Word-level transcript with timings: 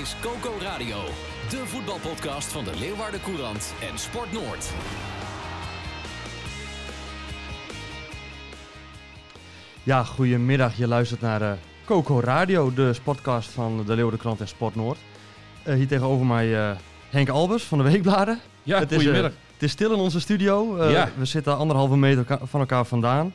Is 0.00 0.16
Coco 0.20 0.54
Radio, 0.60 0.96
de 1.50 1.62
voetbalpodcast 1.64 2.52
van 2.52 2.64
de 2.64 2.78
Leeuwarden 2.78 3.20
Courant 3.20 3.74
en 3.90 3.98
Sport 3.98 4.32
Noord. 4.32 4.72
Ja, 9.82 10.04
goedemiddag. 10.04 10.76
Je 10.76 10.86
luistert 10.86 11.20
naar 11.20 11.42
uh, 11.42 11.52
Coco 11.84 12.20
Radio, 12.20 12.74
de 12.74 12.92
sportcast 12.92 13.50
van 13.50 13.76
de 13.86 13.94
Leeuwarden 13.94 14.20
Krant 14.20 14.40
en 14.40 14.48
Sport 14.48 14.74
Noord. 14.74 14.98
Uh, 15.66 15.74
hier 15.74 15.86
tegenover 15.86 16.26
mij 16.26 16.46
uh, 16.46 16.70
Henk 17.10 17.28
Albers 17.28 17.62
van 17.62 17.78
de 17.78 17.84
Weekbladen. 17.84 18.40
Ja, 18.62 18.78
het 18.78 18.94
goedemiddag. 18.94 19.30
Is, 19.30 19.36
het 19.52 19.62
is 19.62 19.70
stil 19.70 19.92
in 19.92 19.98
onze 19.98 20.20
studio. 20.20 20.84
Ja. 20.90 21.10
We 21.18 21.24
zitten 21.24 21.56
anderhalve 21.56 21.96
meter 21.96 22.38
van 22.42 22.60
elkaar 22.60 22.84
vandaan. 22.84 23.32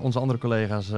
onze 0.00 0.18
andere 0.18 0.38
collega's 0.38 0.90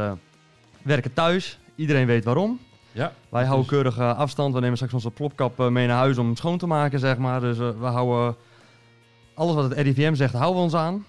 werken 0.83 1.13
thuis. 1.13 1.59
Iedereen 1.75 2.07
weet 2.07 2.25
waarom. 2.25 2.61
Ja, 2.93 3.13
Wij 3.29 3.45
houden 3.45 3.67
keurig 3.67 3.99
afstand. 3.99 4.55
We 4.55 4.61
nemen 4.61 4.77
straks 4.77 4.95
onze 4.95 5.11
plopkap 5.11 5.59
mee 5.59 5.87
naar 5.87 5.97
huis 5.97 6.19
om 6.19 6.27
hem 6.27 6.37
schoon 6.37 6.59
te 6.59 6.67
maken, 6.67 6.99
zeg 6.99 7.19
maar. 7.19 7.41
Dus 7.41 7.59
we 7.59 7.75
houden 7.87 8.37
alles 9.35 9.55
wat 9.55 9.71
het 9.71 9.79
RIVM 9.79 10.15
zegt, 10.15 10.35
houden 10.35 10.57
we 10.57 10.63
ons 10.63 10.75
aan. 10.75 11.05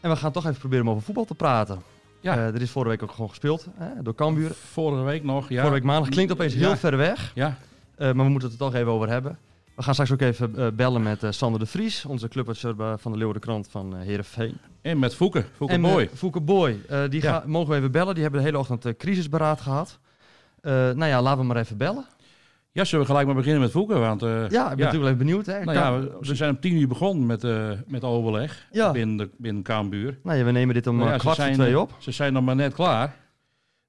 En 0.00 0.10
we 0.10 0.16
gaan 0.16 0.32
toch 0.32 0.46
even 0.46 0.58
proberen 0.58 0.86
om 0.86 0.90
over 0.90 1.02
voetbal 1.02 1.24
te 1.24 1.34
praten. 1.34 1.82
Ja. 2.20 2.36
Uh, 2.36 2.46
er 2.46 2.60
is 2.60 2.70
vorige 2.70 2.90
week 2.90 3.02
ook 3.02 3.10
gewoon 3.10 3.28
gespeeld 3.28 3.66
hè, 3.74 4.02
door 4.02 4.14
Cambuur. 4.14 4.50
Vorige 4.50 5.02
week 5.02 5.24
nog, 5.24 5.48
ja. 5.48 5.54
Vorige 5.54 5.72
week 5.72 5.82
maandag. 5.82 6.08
Klinkt 6.08 6.32
opeens 6.32 6.54
heel 6.54 6.68
ja. 6.68 6.76
ver 6.76 6.96
weg. 6.96 7.32
Ja. 7.34 7.46
Uh, 7.46 8.12
maar 8.12 8.24
we 8.24 8.30
moeten 8.30 8.50
het 8.50 8.60
er 8.60 8.66
toch 8.66 8.74
even 8.74 8.92
over 8.92 9.08
hebben. 9.08 9.38
We 9.80 9.86
gaan 9.86 9.94
straks 9.94 10.12
ook 10.12 10.20
even 10.20 10.52
uh, 10.56 10.66
bellen 10.74 11.02
met 11.02 11.26
Sander 11.28 11.60
de 11.60 11.66
Vries, 11.66 12.04
onze 12.04 12.28
clubadviseur 12.28 12.74
van 12.98 13.12
de 13.12 13.18
Leeuwarden 13.18 13.42
Krant 13.42 13.68
van 13.70 13.96
Heerenveen. 13.96 14.58
En 14.82 14.98
met 14.98 15.14
Fouke, 15.14 15.44
Fouke 15.56 15.74
en 15.74 15.80
Boy. 15.80 16.10
Fouke 16.14 16.40
Boy, 16.40 16.80
die 17.08 17.22
ja. 17.22 17.42
mogen 17.46 17.70
we 17.70 17.76
even 17.76 17.90
bellen. 17.90 18.14
Die 18.14 18.22
hebben 18.22 18.40
de 18.40 18.46
hele 18.46 18.58
ochtend 18.58 18.96
crisisberaad 18.96 19.60
gehad. 19.60 19.98
nou 20.62 21.04
ja, 21.04 21.22
laten 21.22 21.40
we 21.40 21.46
maar 21.46 21.56
even 21.56 21.76
bellen. 21.76 22.04
Ja, 22.72 22.84
zullen 22.84 23.00
we 23.00 23.10
gelijk 23.10 23.26
maar 23.26 23.36
beginnen 23.36 23.60
met 23.60 23.70
Fouke? 23.70 23.94
Want, 23.94 24.20
ja, 24.20 24.44
ik 24.44 24.48
ben 24.48 24.58
ja. 24.58 24.74
natuurlijk 24.74 25.04
even 25.04 25.18
benieuwd. 25.18 25.46
Hè? 25.46 25.64
Nou 25.64 25.78
ja, 25.78 26.00
we, 26.00 26.16
we 26.20 26.34
zijn 26.34 26.50
om 26.50 26.60
tien 26.60 26.76
uur 26.76 26.88
begonnen 26.88 27.26
met, 27.26 27.44
uh, 27.44 27.70
met 27.86 28.04
overleg 28.04 28.68
ja. 28.72 28.90
binnen, 28.92 29.16
de, 29.16 29.30
binnen 29.36 29.62
Kaambuur. 29.62 30.18
Nou 30.22 30.38
ja, 30.38 30.44
we 30.44 30.50
nemen 30.50 30.74
dit 30.74 30.86
om 30.86 30.96
nou 30.96 31.18
kwart 31.18 31.36
voor 31.36 31.52
twee 31.52 31.80
op. 31.80 31.94
Ze 31.98 32.10
zijn 32.10 32.32
nog 32.32 32.44
maar 32.44 32.56
net 32.56 32.74
klaar. 32.74 33.16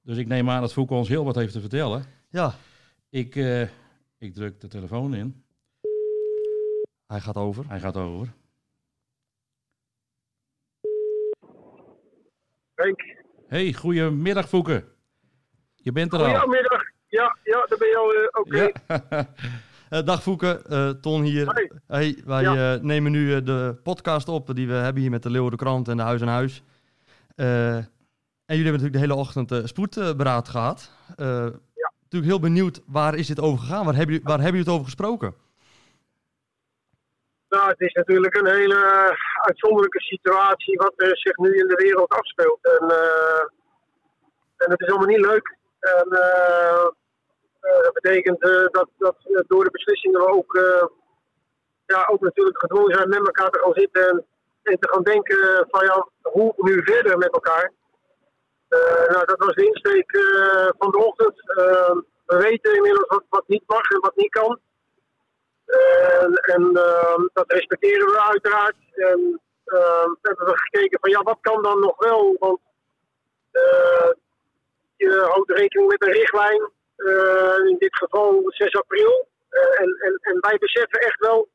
Dus 0.02 0.16
ik 0.16 0.26
neem 0.26 0.50
aan 0.50 0.60
dat 0.60 0.72
Fouke 0.72 0.94
ons 0.94 1.08
heel 1.08 1.24
wat 1.24 1.34
heeft 1.34 1.52
te 1.52 1.60
vertellen. 1.60 2.04
Ja. 2.30 2.54
Ik, 3.10 3.34
uh, 3.34 3.60
ik 4.18 4.34
druk 4.34 4.60
de 4.60 4.68
telefoon 4.68 5.14
in. 5.14 5.42
Hij 7.12 7.20
gaat 7.20 7.36
over. 7.36 7.64
Hij 7.68 7.80
gaat 7.80 7.96
over. 7.96 8.32
Henk. 12.74 13.16
Hey, 13.48 13.72
goedemiddag 13.72 14.48
Fouke. 14.48 14.84
Je 15.74 15.92
bent 15.92 16.12
er 16.12 16.18
al. 16.18 16.38
Goedemiddag. 16.38 16.82
Ja, 17.06 17.36
ja, 17.44 17.66
daar 17.68 17.78
ben 17.78 17.88
je 17.88 17.96
al 17.96 18.14
uh, 18.14 18.24
oké. 18.24 18.40
Okay. 18.40 18.74
Ja. 19.90 19.98
uh, 19.98 20.06
dag 20.10 20.22
Fouke, 20.22 20.64
uh, 20.70 20.88
Ton 20.88 21.22
hier. 21.22 21.46
Hey. 21.46 21.70
Hey, 21.86 22.22
wij 22.24 22.42
ja. 22.42 22.78
nemen 22.82 23.12
nu 23.12 23.42
de 23.42 23.80
podcast 23.82 24.28
op 24.28 24.54
die 24.54 24.66
we 24.66 24.74
hebben 24.74 25.02
hier 25.02 25.10
met 25.10 25.22
de 25.22 25.30
Leeuwarden 25.30 25.58
Krant 25.58 25.88
en 25.88 25.96
de 25.96 26.02
Huis 26.02 26.20
en 26.20 26.28
Huis. 26.28 26.62
en 27.34 27.86
jullie 28.46 28.62
hebben 28.64 28.72
natuurlijk 28.72 28.92
de 28.92 28.98
hele 28.98 29.14
ochtend 29.14 29.60
spoedberaad 29.64 30.48
gehad. 30.48 30.90
ja. 31.16 31.92
Natuurlijk 32.02 32.32
heel 32.32 32.40
benieuwd, 32.40 32.82
waar 32.86 33.14
is 33.14 33.26
dit 33.26 33.40
over 33.40 33.58
gegaan? 33.58 33.84
Waar 33.84 33.94
hebben 33.94 34.14
jullie, 34.14 34.28
waar 34.28 34.40
hebben 34.40 34.56
jullie 34.56 34.66
het 34.66 34.74
over 34.74 34.84
gesproken? 34.84 35.34
Nou, 37.52 37.68
het 37.68 37.80
is 37.80 37.92
natuurlijk 37.92 38.34
een 38.34 38.46
hele 38.46 38.80
uitzonderlijke 39.40 40.00
situatie 40.00 40.76
wat 40.76 40.92
zich 40.96 41.36
nu 41.36 41.58
in 41.58 41.66
de 41.66 41.74
wereld 41.74 42.10
afspeelt. 42.10 42.58
En, 42.62 42.88
en 44.56 44.70
het 44.70 44.80
is 44.80 44.88
allemaal 44.88 45.06
niet 45.06 45.26
leuk. 45.26 45.56
En 45.80 46.06
uh, 46.10 46.86
uh, 47.62 47.82
dat 47.82 47.92
betekent 47.92 48.44
uh, 48.44 48.66
dat, 48.70 48.88
dat 48.96 49.16
door 49.46 49.64
de 49.64 49.70
beslissingen 49.70 50.20
we 50.20 50.28
ook, 50.28 50.52
ja, 51.86 52.08
ook 52.10 52.20
natuurlijk 52.20 52.58
gedwongen 52.58 52.94
zijn 52.94 53.08
met 53.08 53.26
elkaar 53.26 53.50
te 53.50 53.58
gaan 53.58 53.74
zitten 53.74 54.08
en, 54.08 54.26
en 54.62 54.78
te 54.78 54.88
gaan 54.88 55.02
denken 55.02 55.66
van 55.70 55.84
ja, 55.84 56.08
hoe 56.22 56.52
nu 56.56 56.82
verder 56.84 57.18
met 57.18 57.32
elkaar. 57.32 57.72
nou, 59.08 59.24
dat 59.24 59.38
was 59.38 59.54
de 59.54 59.66
insteek 59.66 60.10
van 60.78 60.90
de 60.90 60.98
ochtend. 60.98 61.34
we 62.24 62.36
weten 62.36 62.74
inmiddels 62.74 63.08
wat, 63.08 63.24
wat 63.28 63.48
niet 63.48 63.64
mag 63.66 63.90
en 63.90 64.00
wat 64.00 64.16
niet 64.16 64.30
kan. 64.30 64.60
En 66.46 66.72
dat 67.32 67.52
respecteren 67.52 68.06
we 68.06 68.20
uiteraard. 68.20 68.76
En 68.94 69.40
hebben 70.22 70.46
we 70.46 70.52
gekeken 70.54 70.98
van 71.00 71.10
ja, 71.10 71.22
wat 71.22 71.38
kan 71.40 71.62
dan 71.62 71.80
nog 71.80 71.98
wel? 71.98 72.36
Want 72.38 72.60
je 74.96 75.26
houdt 75.30 75.50
rekening 75.50 75.88
met 75.88 76.02
een 76.02 76.12
richtlijn, 76.12 76.70
uh, 76.96 77.68
in 77.70 77.76
dit 77.78 77.96
geval 77.96 78.42
6 78.46 78.74
april. 78.74 79.28
Uh, 79.50 79.80
en, 79.80 79.96
en, 80.06 80.18
en 80.20 80.36
wij 80.40 80.58
beseffen 80.58 81.00
echt 81.00 81.20
wel 81.20 81.48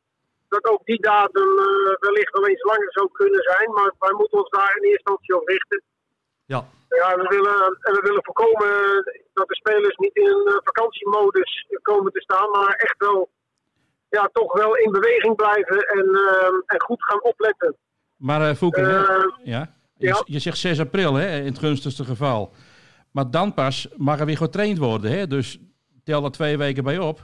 dat 0.50 0.66
ook 0.66 0.86
die 0.86 1.02
datum 1.02 1.56
wellicht 2.00 2.32
wel 2.32 2.48
eens 2.48 2.64
langer 2.64 2.92
zou 2.92 3.10
kunnen 3.12 3.42
zijn, 3.42 3.72
maar 3.72 3.94
wij 4.00 4.14
moeten 4.14 4.38
ons 4.38 4.50
daar 4.50 4.76
in 4.76 4.84
eerste 4.84 4.90
instantie 4.90 5.36
op 5.36 5.48
richten. 5.48 5.84
Ja. 6.46 6.66
Ja, 6.90 7.16
we 7.16 7.28
willen, 7.28 7.78
en 7.82 7.94
we 7.94 8.02
willen 8.02 8.24
voorkomen 8.24 9.04
dat 9.34 9.48
de 9.48 9.56
spelers 9.56 9.96
niet 9.96 10.16
in 10.16 10.26
een 10.26 10.62
vakantiemodus 10.64 11.68
komen 11.82 12.12
te 12.12 12.22
staan, 12.22 12.50
maar 12.50 12.76
echt 12.76 12.96
wel, 12.98 13.30
ja, 14.10 14.30
toch 14.34 14.54
wel 14.54 14.76
in 14.76 14.92
beweging 14.92 15.36
blijven 15.36 15.78
en, 15.78 16.06
en 16.66 16.82
goed 16.82 17.04
gaan 17.04 17.24
opletten. 17.24 17.76
Maar 18.18 18.56
Fouke, 18.56 18.82
ja? 19.44 19.76
Je, 19.98 20.08
ja? 20.08 20.22
je 20.26 20.40
zegt 20.40 20.58
6 20.58 20.80
april 20.80 21.14
hè, 21.14 21.38
in 21.38 21.46
het 21.46 21.60
gunstigste 21.60 22.04
geval. 22.04 22.54
Maar 23.12 23.32
dan 23.32 23.54
pas 23.54 23.88
mag 23.96 24.20
er 24.20 24.26
weer 24.26 24.38
getraind 24.38 24.78
worden. 24.78 25.12
Hè? 25.12 25.28
Dus 25.28 25.60
tel 26.04 26.24
er 26.24 26.32
twee 26.32 26.58
weken 26.58 26.84
bij 26.84 26.98
op. 26.98 27.20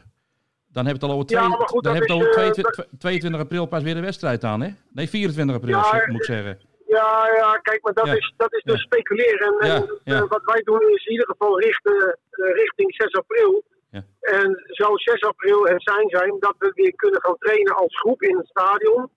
Dan 0.67 0.85
heb 0.85 0.95
je 0.95 1.01
het 1.01 1.09
al 1.09 1.15
over, 1.15 1.25
twee, 1.25 1.41
ja, 1.41 1.49
goed, 1.49 1.83
dan 1.83 1.93
heb 1.93 2.03
je 2.03 2.09
is, 2.09 2.15
over 2.15 2.27
uh, 2.27 2.33
22, 2.33 2.75
dat... 2.75 2.87
22, 2.99 3.41
april 3.41 3.65
pas 3.65 3.83
weer 3.83 3.93
de 3.93 4.01
wedstrijd 4.01 4.43
aan. 4.43 4.61
Hè? 4.61 4.69
Nee, 4.91 5.09
24 5.09 5.55
april 5.55 5.77
ja, 5.77 6.03
moet 6.05 6.19
ik 6.19 6.23
zeggen. 6.23 6.59
Ja, 6.87 7.29
ja, 7.35 7.57
kijk, 7.57 7.81
maar 7.81 7.93
dat 7.93 8.07
is, 8.07 8.33
dat 8.37 8.53
is 8.53 8.63
dus 8.63 8.81
speculeren. 8.81 9.59
En, 9.59 9.99
eh, 10.03 10.23
wat 10.27 10.41
wij 10.43 10.61
doen 10.63 10.81
is 10.81 11.05
in 11.05 11.11
ieder 11.11 11.27
geval 11.27 11.59
richten, 11.59 12.17
eh, 12.29 12.53
richting 12.53 12.95
6 12.95 13.13
april. 13.13 13.63
Ja. 13.93 14.03
En 14.19 14.63
zou 14.65 14.97
6 14.97 15.21
april 15.21 15.65
het 15.65 15.83
zijn 15.83 16.09
zijn 16.09 16.39
dat 16.39 16.55
we 16.57 16.71
weer 16.75 16.95
kunnen 16.95 17.21
gaan 17.21 17.37
trainen 17.37 17.75
als 17.75 17.99
groep 17.99 18.21
in 18.21 18.37
het 18.37 18.47
stadion. 18.47 19.09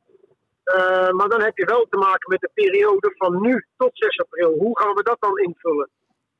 Eh, 0.65 1.11
maar 1.11 1.29
dan 1.29 1.43
heb 1.43 1.57
je 1.57 1.65
wel 1.65 1.87
te 1.91 1.97
maken 1.97 2.31
met 2.31 2.41
de 2.41 2.51
periode 2.55 3.15
van 3.17 3.41
nu 3.41 3.67
tot 3.77 3.91
6 3.93 4.19
april. 4.19 4.53
Hoe 4.59 4.79
gaan 4.79 4.95
we 4.95 5.03
dat 5.03 5.17
dan 5.21 5.39
invullen? 5.39 5.89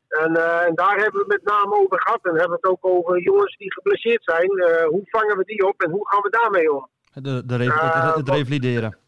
En, 0.09 0.37
eh, 0.37 0.67
en 0.67 0.75
daar 0.75 0.97
hebben 0.97 1.13
we 1.13 1.33
het 1.33 1.43
met 1.43 1.55
name 1.55 1.75
over 1.75 2.01
gehad. 2.01 2.21
En 2.23 2.31
hebben 2.31 2.59
we 2.61 2.69
het 2.69 2.71
ook 2.71 2.87
over 2.87 3.21
jongens 3.21 3.57
die 3.57 3.73
geblesseerd 3.73 4.25
zijn. 4.25 4.51
Eh, 4.51 4.87
hoe 4.87 5.03
vangen 5.05 5.37
we 5.37 5.45
die 5.45 5.67
op 5.67 5.83
en 5.83 5.91
hoe 5.91 6.09
gaan 6.09 6.23
we 6.23 6.31
daarmee 6.31 6.73
om? 6.73 6.89
De, 7.13 7.47
de 7.47 7.55
het, 7.55 8.29
revalideren. 8.29 8.99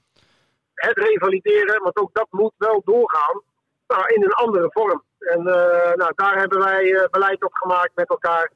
het 0.75 0.97
revalideren, 0.97 1.83
want 1.83 1.97
ook 1.97 2.15
dat 2.15 2.27
moet 2.31 2.55
wel 2.57 2.83
doorgaan, 2.85 3.43
maar 3.87 4.11
in 4.11 4.23
een 4.23 4.33
andere 4.33 4.71
vorm. 4.73 5.03
En 5.19 5.47
eh, 5.47 5.95
nou, 5.95 6.13
daar 6.15 6.39
hebben 6.39 6.59
wij 6.59 6.95
eh, 6.95 7.09
beleid 7.11 7.45
op 7.45 7.53
gemaakt 7.53 7.91
met 7.95 8.09
elkaar. 8.09 8.53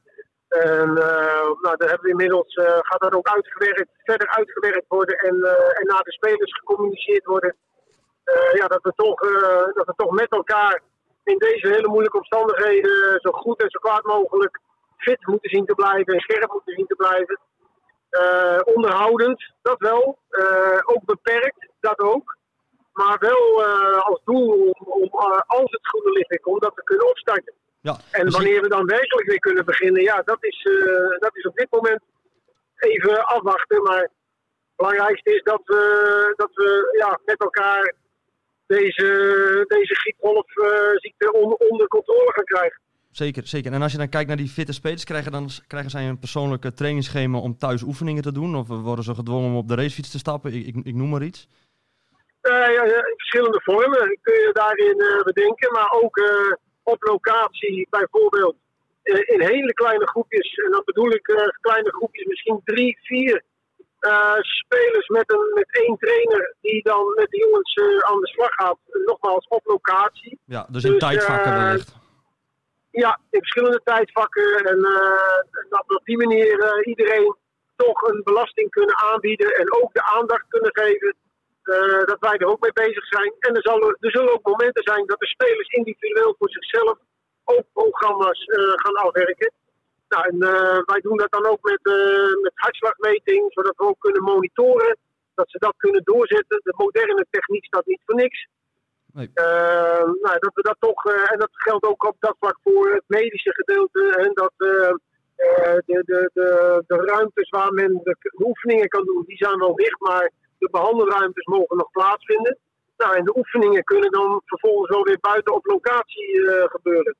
En 0.52 0.88
uh, 0.88 1.48
nou, 1.64 1.76
daar 1.76 1.88
hebben 1.88 2.02
we 2.02 2.08
inmiddels, 2.08 2.54
uh, 2.54 2.64
gaat 2.64 3.00
dat 3.00 3.14
ook 3.14 3.28
uitgewerkt, 3.28 3.90
verder 4.02 4.28
uitgewerkt 4.28 4.84
worden 4.88 5.16
en, 5.16 5.34
uh, 5.34 5.50
en 5.50 5.87
naar 5.87 6.02
de 6.02 6.12
spelers 6.12 6.52
gecommuniceerd 6.52 7.25
worden. 7.25 7.56
ja, 8.52 8.66
dat, 8.66 8.82
we 8.82 8.93
toch, 8.96 9.20
dat 9.75 9.87
we 9.87 9.93
toch 9.96 10.10
met 10.10 10.31
elkaar 10.31 10.82
in 11.25 11.38
deze 11.38 11.69
hele 11.69 11.88
moeilijke 11.88 12.16
omstandigheden 12.16 13.20
zo 13.20 13.31
goed 13.31 13.62
en 13.62 13.70
zo 13.70 13.78
kwaad 13.78 14.04
mogelijk 14.04 14.58
fit 14.96 15.26
moeten 15.26 15.50
zien 15.50 15.66
te 15.66 15.75
blijven 15.75 16.14
en 16.14 16.20
scherp 16.20 16.52
moeten 16.52 16.75
zien 16.75 16.87
te 16.87 16.94
blijven. 16.94 17.40
Onderhoudend, 18.75 19.52
dat 19.62 19.78
wel. 19.78 20.19
Ook 20.84 21.05
beperkt, 21.05 21.69
dat 21.81 21.98
ook. 21.98 22.37
Maar 22.93 23.16
wel 23.19 23.64
als 24.02 24.20
doel 24.25 24.70
om, 24.70 25.08
als 25.46 25.70
het 25.70 25.88
goede 25.88 26.10
licht 26.10 26.40
komt, 26.40 26.62
dat 26.62 26.75
we 26.75 26.82
kunnen 26.82 27.08
opstarten. 27.08 27.55
Ja, 27.82 27.96
En 28.11 28.25
dus 28.25 28.34
wanneer 28.34 28.62
we 28.62 28.69
dan 28.69 28.87
werkelijk 28.87 29.29
weer 29.29 29.38
kunnen 29.38 29.64
beginnen, 29.64 30.02
ja, 30.02 30.23
dat 30.25 30.44
is, 30.44 30.69
dat 31.19 31.37
is 31.37 31.46
op 31.46 31.56
dit 31.56 31.67
moment 31.70 32.00
even 32.76 33.26
afwachten. 33.26 33.82
Maar 33.82 34.00
het 34.00 34.11
belangrijkste 34.76 35.34
is 35.34 35.43
dat 35.43 35.62
we, 35.64 36.32
dat 36.37 36.50
we 36.55 36.96
ja, 36.99 37.20
met 37.25 37.40
elkaar 37.40 37.94
deze, 38.67 39.64
deze 39.69 39.94
griepgolfziekte 39.94 41.32
on, 41.32 41.56
onder 41.70 41.87
controle 41.88 42.32
gaan 42.32 42.44
krijgen. 42.44 42.81
Zeker, 43.11 43.46
zeker. 43.46 43.73
En 43.73 43.82
als 43.82 43.93
je 43.93 43.99
dan 43.99 44.08
kijkt 44.08 44.29
naar 44.29 44.37
die 44.37 44.49
fitte 44.49 44.73
spelers, 44.73 45.05
krijgen, 45.05 45.32
dan, 45.32 45.49
krijgen 45.67 45.90
zij 45.90 46.08
een 46.08 46.19
persoonlijke 46.19 46.73
trainingsschema 46.73 47.38
om 47.38 47.58
thuis 47.58 47.82
oefeningen 47.82 48.23
te 48.23 48.32
doen? 48.32 48.56
Of 48.56 48.69
worden 48.69 49.05
ze 49.05 49.14
gedwongen 49.14 49.50
om 49.50 49.56
op 49.56 49.69
de 49.69 49.75
racefiets 49.75 50.11
te 50.11 50.19
stappen? 50.19 50.52
Ik, 50.52 50.67
ik, 50.67 50.75
ik 50.84 50.94
noem 50.94 51.08
maar 51.08 51.23
iets. 51.23 51.49
Uh, 52.43 52.52
ja, 52.52 52.84
in 52.84 53.14
verschillende 53.17 53.61
vormen 53.62 54.19
kun 54.23 54.34
je 54.34 54.50
daarin 54.52 55.00
uh, 55.00 55.23
bedenken. 55.23 55.73
Maar 55.73 55.90
ook 55.90 56.17
op 56.82 57.02
locatie 57.02 57.87
bijvoorbeeld 57.90 58.56
in 59.02 59.40
hele 59.40 59.73
kleine 59.73 60.08
groepjes. 60.08 60.55
En 60.55 60.70
dan 60.70 60.82
bedoel 60.84 61.11
ik 61.11 61.23
kleine 61.61 61.90
groepjes, 61.90 62.25
misschien 62.25 62.61
drie, 62.64 62.99
vier 63.02 63.43
spelers 64.40 65.08
met, 65.08 65.32
een, 65.32 65.50
met 65.55 65.79
één 65.87 65.96
trainer 65.99 66.55
die 66.61 66.82
dan 66.82 67.12
met 67.14 67.31
de 67.31 67.38
jongens 67.38 68.02
aan 68.05 68.20
de 68.20 68.29
slag 68.29 68.50
gaat. 68.50 68.79
Nogmaals, 69.05 69.49
op 69.49 69.64
locatie. 69.64 70.38
Ja, 70.44 70.67
dus 70.70 70.84
in 70.84 70.90
dus, 70.90 71.00
tijdvakken 71.00 71.52
wellicht. 71.52 71.94
Ja, 72.90 73.20
in 73.31 73.38
verschillende 73.38 73.81
tijdvakken. 73.84 74.64
En 74.64 74.81
dat 75.69 75.84
we 75.87 75.96
op 75.96 76.05
die 76.05 76.17
manier 76.17 76.84
iedereen 76.87 77.37
toch 77.76 78.02
een 78.02 78.20
belasting 78.25 78.70
kunnen 78.70 78.96
aanbieden 78.96 79.55
en 79.55 79.82
ook 79.82 79.93
de 79.93 80.05
aandacht 80.05 80.44
kunnen 80.49 80.70
geven 80.73 81.14
uh, 81.64 82.05
dat 82.05 82.17
wij 82.20 82.37
er 82.37 82.47
ook 82.47 82.61
mee 82.61 82.73
bezig 82.73 83.06
zijn. 83.06 83.32
En 83.38 83.55
er, 83.55 83.62
zal, 83.62 83.81
er 83.81 84.11
zullen 84.11 84.32
ook 84.32 84.47
momenten 84.47 84.82
zijn 84.82 85.06
dat 85.06 85.19
de 85.19 85.26
spelers 85.26 85.69
individueel 85.69 86.35
voor 86.38 86.50
zichzelf 86.50 86.99
ook 87.44 87.64
programma's 87.73 88.47
uh, 88.47 88.73
gaan 88.75 88.94
afwerken. 88.94 89.53
Nou, 90.09 90.29
en 90.29 90.37
uh, 90.37 90.79
wij 90.85 91.00
doen 91.00 91.17
dat 91.17 91.32
dan 91.32 91.47
ook 91.47 91.62
met, 91.62 91.81
met 92.43 92.53
hartslagmeting, 92.55 93.53
zodat 93.53 93.76
we 93.76 93.85
ook 93.85 94.00
kunnen 94.00 94.23
monitoren. 94.23 94.97
Dat 95.35 95.50
ze 95.50 95.59
dat 95.59 95.75
kunnen 95.76 96.03
doorzetten. 96.05 96.61
De 96.62 96.75
moderne 96.76 97.26
techniek 97.31 97.65
staat 97.65 97.87
niet 97.87 98.03
voor 98.05 98.15
niks. 98.15 98.47
Nee. 99.12 99.31
nou, 100.25 100.38
dat 100.38 100.55
we 100.55 100.62
dat 100.62 100.76
toch, 100.79 101.05
en 101.05 101.38
dat 101.38 101.50
geldt 101.53 101.87
ook 101.87 102.05
op 102.05 102.17
dat 102.19 102.37
vlak 102.38 102.58
voor 102.62 102.93
het 102.93 103.05
medische 103.06 103.53
gedeelte. 103.55 104.17
En 104.17 104.31
dat 104.35 104.53
de, 104.56 104.99
de, 105.87 106.31
de, 106.32 106.85
de 106.87 106.97
ruimtes 106.97 107.49
waar 107.49 107.73
men 107.73 108.00
de 108.03 108.17
oefeningen 108.38 108.88
kan 108.88 109.05
doen, 109.05 109.25
die 109.26 109.37
zijn 109.37 109.58
wel 109.58 109.75
dicht. 109.75 110.00
Maar 110.00 110.31
de 110.62 110.69
behandelruimtes 110.70 111.47
mogen 111.47 111.76
nog 111.76 111.91
plaatsvinden. 111.91 112.59
Nou, 112.97 113.17
en 113.17 113.25
de 113.25 113.37
oefeningen 113.37 113.85
kunnen 113.85 114.11
dan 114.11 114.43
vervolgens 114.44 114.91
wel 114.91 115.03
weer 115.03 115.19
buiten 115.20 115.55
op 115.55 115.67
locatie 115.67 116.38
uh, 116.38 116.64
gebeuren. 116.64 117.17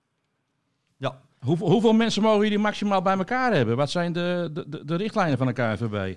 Ja. 0.97 1.21
Hoe, 1.41 1.57
hoeveel 1.59 1.93
mensen 1.93 2.23
mogen 2.23 2.43
jullie 2.43 2.59
maximaal 2.59 3.03
bij 3.03 3.17
elkaar 3.17 3.53
hebben? 3.53 3.77
Wat 3.77 3.91
zijn 3.91 4.13
de, 4.13 4.51
de, 4.53 4.85
de 4.85 4.97
richtlijnen 4.97 5.39
van 5.39 5.47
de 5.47 5.53
KNVB? 5.53 6.17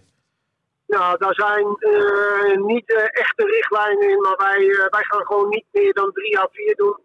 Nou, 0.88 1.18
daar 1.18 1.33
zijn 1.33 1.66
uh, 1.80 2.66
niet 2.66 2.89
uh, 2.89 2.98
echte 2.98 3.45
richtlijnen 3.45 4.10
in, 4.10 4.21
maar 4.21 4.38
wij, 4.38 4.60
wij 4.89 5.04
gaan 5.10 5.25
gewoon 5.25 5.50
niet 5.50 5.66
meer 5.71 5.94
dan 5.94 6.12
drie 6.12 6.39
à 6.39 6.48
vier 6.51 6.75
doen. 6.75 6.98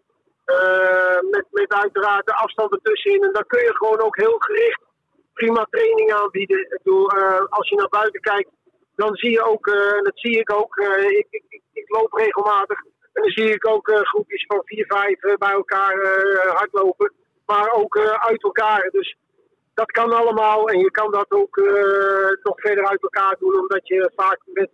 met, 1.31 1.45
met 1.51 1.73
uiteraard 1.73 2.25
de 2.25 2.33
afstand 2.35 2.71
ertussenin. 2.71 3.23
En 3.23 3.33
dan 3.33 3.47
kun 3.47 3.59
je 3.59 3.75
gewoon 3.75 4.01
ook 4.01 4.17
heel 4.17 4.35
gericht 4.37 4.81
prima 5.33 5.67
training 5.69 6.13
aanbieden. 6.13 6.59
Ik 6.59 6.79
bedoel, 6.83 7.11
als 7.49 7.69
je 7.69 7.75
naar 7.75 7.89
buiten 7.89 8.21
kijkt, 8.21 8.49
dan 8.95 9.15
zie 9.15 9.31
je 9.31 9.43
ook, 9.43 9.67
eh, 9.67 10.01
dat 10.01 10.19
zie 10.19 10.39
ik 10.39 10.53
ook, 10.53 10.77
eh, 10.77 11.09
ik, 11.09 11.27
ik, 11.29 11.61
ik, 11.73 11.89
loop 11.89 12.13
regelmatig. 12.13 12.79
En 13.13 13.21
dan 13.21 13.31
zie 13.31 13.53
ik 13.53 13.67
ook 13.67 13.89
eh, 13.89 14.01
groepjes 14.01 14.45
van 14.47 14.61
vier, 14.65 14.85
vijf 14.85 15.19
bij 15.37 15.51
elkaar 15.51 15.95
hardlopen. 16.53 17.13
Maar 17.45 17.71
ook 17.71 17.97
uit 18.19 18.43
elkaar. 18.43 18.89
Dus 18.91 19.17
dat 19.73 19.91
kan 19.91 20.11
allemaal. 20.13 20.69
En 20.69 20.79
je 20.79 20.91
kan 20.91 21.11
dat 21.11 21.31
ook 21.31 21.55
nog 22.43 22.61
verder 22.61 22.87
uit 22.87 23.01
elkaar 23.01 23.35
doen, 23.39 23.59
omdat 23.59 23.87
je 23.87 24.11
vaak 24.15 24.39
met 24.45 24.69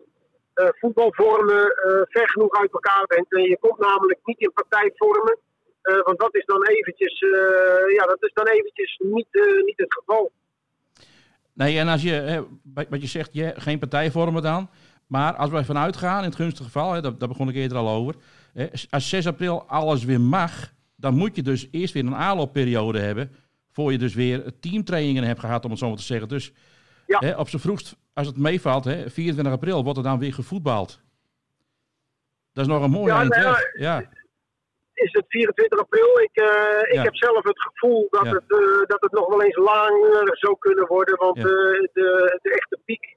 voetbalvormen 0.54 1.74
ver 2.10 2.30
genoeg 2.30 2.60
uit 2.60 2.72
elkaar 2.72 3.06
bent. 3.06 3.34
En 3.34 3.42
je 3.42 3.58
komt 3.60 3.80
namelijk 3.80 4.20
niet 4.24 4.40
in 4.40 4.52
partijvormen. 4.54 5.38
want 5.82 6.20
dat 6.20 6.36
is 6.36 6.46
dan 6.46 6.64
eventjes, 6.64 7.20
ja, 7.96 8.06
dat 8.06 8.24
is 8.24 8.34
dan 8.34 8.48
eventjes 8.48 8.98
niet, 9.04 9.62
niet 9.66 9.78
het 9.78 9.94
geval. 9.94 10.32
Nee, 11.58 11.80
en 11.80 11.88
als 11.88 12.02
je, 12.02 12.12
hè, 12.12 12.42
wat 12.90 13.02
je 13.02 13.08
zegt, 13.08 13.30
je, 13.34 13.54
geen 13.56 13.80
partij 13.80 14.12
vormen 14.12 14.42
dan. 14.42 14.70
Maar 15.08 15.36
als 15.36 15.50
wij 15.50 15.66
vanuit 15.66 15.98
gaan, 15.98 16.18
in 16.18 16.30
het 16.30 16.36
gunstige 16.36 16.64
geval, 16.64 16.94
hè, 16.94 17.02
daar, 17.02 17.18
daar 17.18 17.28
begon 17.28 17.50
ik 17.50 17.56
eerder 17.56 17.78
al 17.78 17.90
over. 17.90 18.16
Hè, 18.54 18.68
als 18.90 19.10
6 19.10 19.28
april 19.28 19.64
alles 19.68 20.04
weer 20.04 20.22
mag, 20.22 20.74
dan 20.96 21.16
moet 21.16 21.36
je 21.36 21.42
dus 21.42 21.68
eerst 21.72 21.94
weer 21.94 22.06
een 22.06 22.16
aanloopperiode 22.16 23.00
hebben. 23.00 23.32
Voor 23.72 23.92
je 23.92 23.98
dus 23.98 24.14
weer 24.14 24.54
teamtrainingen 24.60 25.24
hebt 25.24 25.40
gehad, 25.40 25.66
om 25.66 25.70
het 25.70 25.80
zo 25.80 25.88
maar 25.88 25.98
te 25.98 26.04
zeggen. 26.04 26.28
Dus 26.28 26.52
ja. 27.08 27.20
hè, 27.20 27.36
op 27.36 27.50
z'n 27.50 27.58
vroegst, 27.58 27.96
als 28.14 28.28
het 28.28 28.38
meevalt, 28.38 28.84
hè, 28.84 29.10
24 29.10 29.54
april, 29.54 29.84
wordt 29.84 29.98
er 29.98 30.04
dan 30.04 30.20
weer 30.20 30.34
gevoetbald. 30.34 31.00
Dat 32.54 32.66
is 32.66 32.72
nog 32.72 32.84
een 32.84 32.92
mooie 32.92 33.14
ja, 33.14 33.20
eind 33.20 33.36
nou 33.36 33.58
Ja 33.78 34.04
is 34.98 35.12
het 35.12 35.26
24 35.28 35.80
april. 35.80 36.20
Ik, 36.20 36.36
uh, 36.42 36.98
ik 36.98 37.04
heb 37.04 37.16
zelf 37.16 37.44
het 37.44 37.62
gevoel 37.62 38.08
dat, 38.10 38.26
het, 38.26 38.44
uh, 38.48 38.86
dat 38.86 39.02
het 39.02 39.12
nog 39.12 39.28
wel 39.28 39.42
eens 39.44 39.56
langer 39.56 40.38
zou 40.38 40.56
kunnen 40.60 40.88
worden. 40.88 41.18
Want 41.18 41.38
ja. 41.38 41.44
uh, 41.44 41.88
de, 41.94 42.40
de 42.42 42.52
echte 42.52 42.80
piek. 42.86 43.16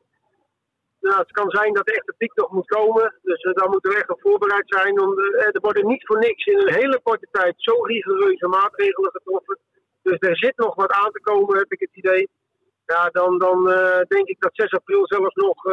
Nou, 1.01 1.19
het 1.19 1.31
kan 1.31 1.51
zijn 1.51 1.73
dat 1.73 1.87
de 1.87 1.93
echte 1.93 2.15
piek 2.19 2.35
nog 2.35 2.51
moet 2.51 2.67
komen. 2.67 3.15
Dus 3.23 3.43
daar 3.43 3.69
moeten 3.69 3.91
we 3.91 3.97
echt 3.97 4.11
op 4.11 4.21
voorbereid 4.21 4.65
zijn. 4.67 5.01
Om 5.01 5.15
de, 5.15 5.51
er 5.53 5.61
worden 5.61 5.87
niet 5.87 6.07
voor 6.07 6.19
niks 6.19 6.45
in 6.47 6.59
een 6.59 6.75
hele 6.75 7.01
korte 7.03 7.29
tijd 7.31 7.55
zo 7.57 7.83
rigoureuze 7.83 8.47
maatregelen 8.47 9.11
getroffen. 9.11 9.59
Dus 10.03 10.17
er 10.19 10.37
zit 10.37 10.57
nog 10.57 10.75
wat 10.75 10.93
aan 10.93 11.13
te 11.13 11.21
komen, 11.21 11.59
heb 11.59 11.73
ik 11.73 11.81
het 11.81 11.97
idee. 11.97 12.29
Ja, 12.87 13.09
dan, 13.09 13.39
dan 13.39 13.65
denk 14.09 14.29
ik 14.29 14.41
dat 14.41 14.51
6 14.55 14.71
april 14.73 15.07
zelfs 15.07 15.35
nog, 15.35 15.65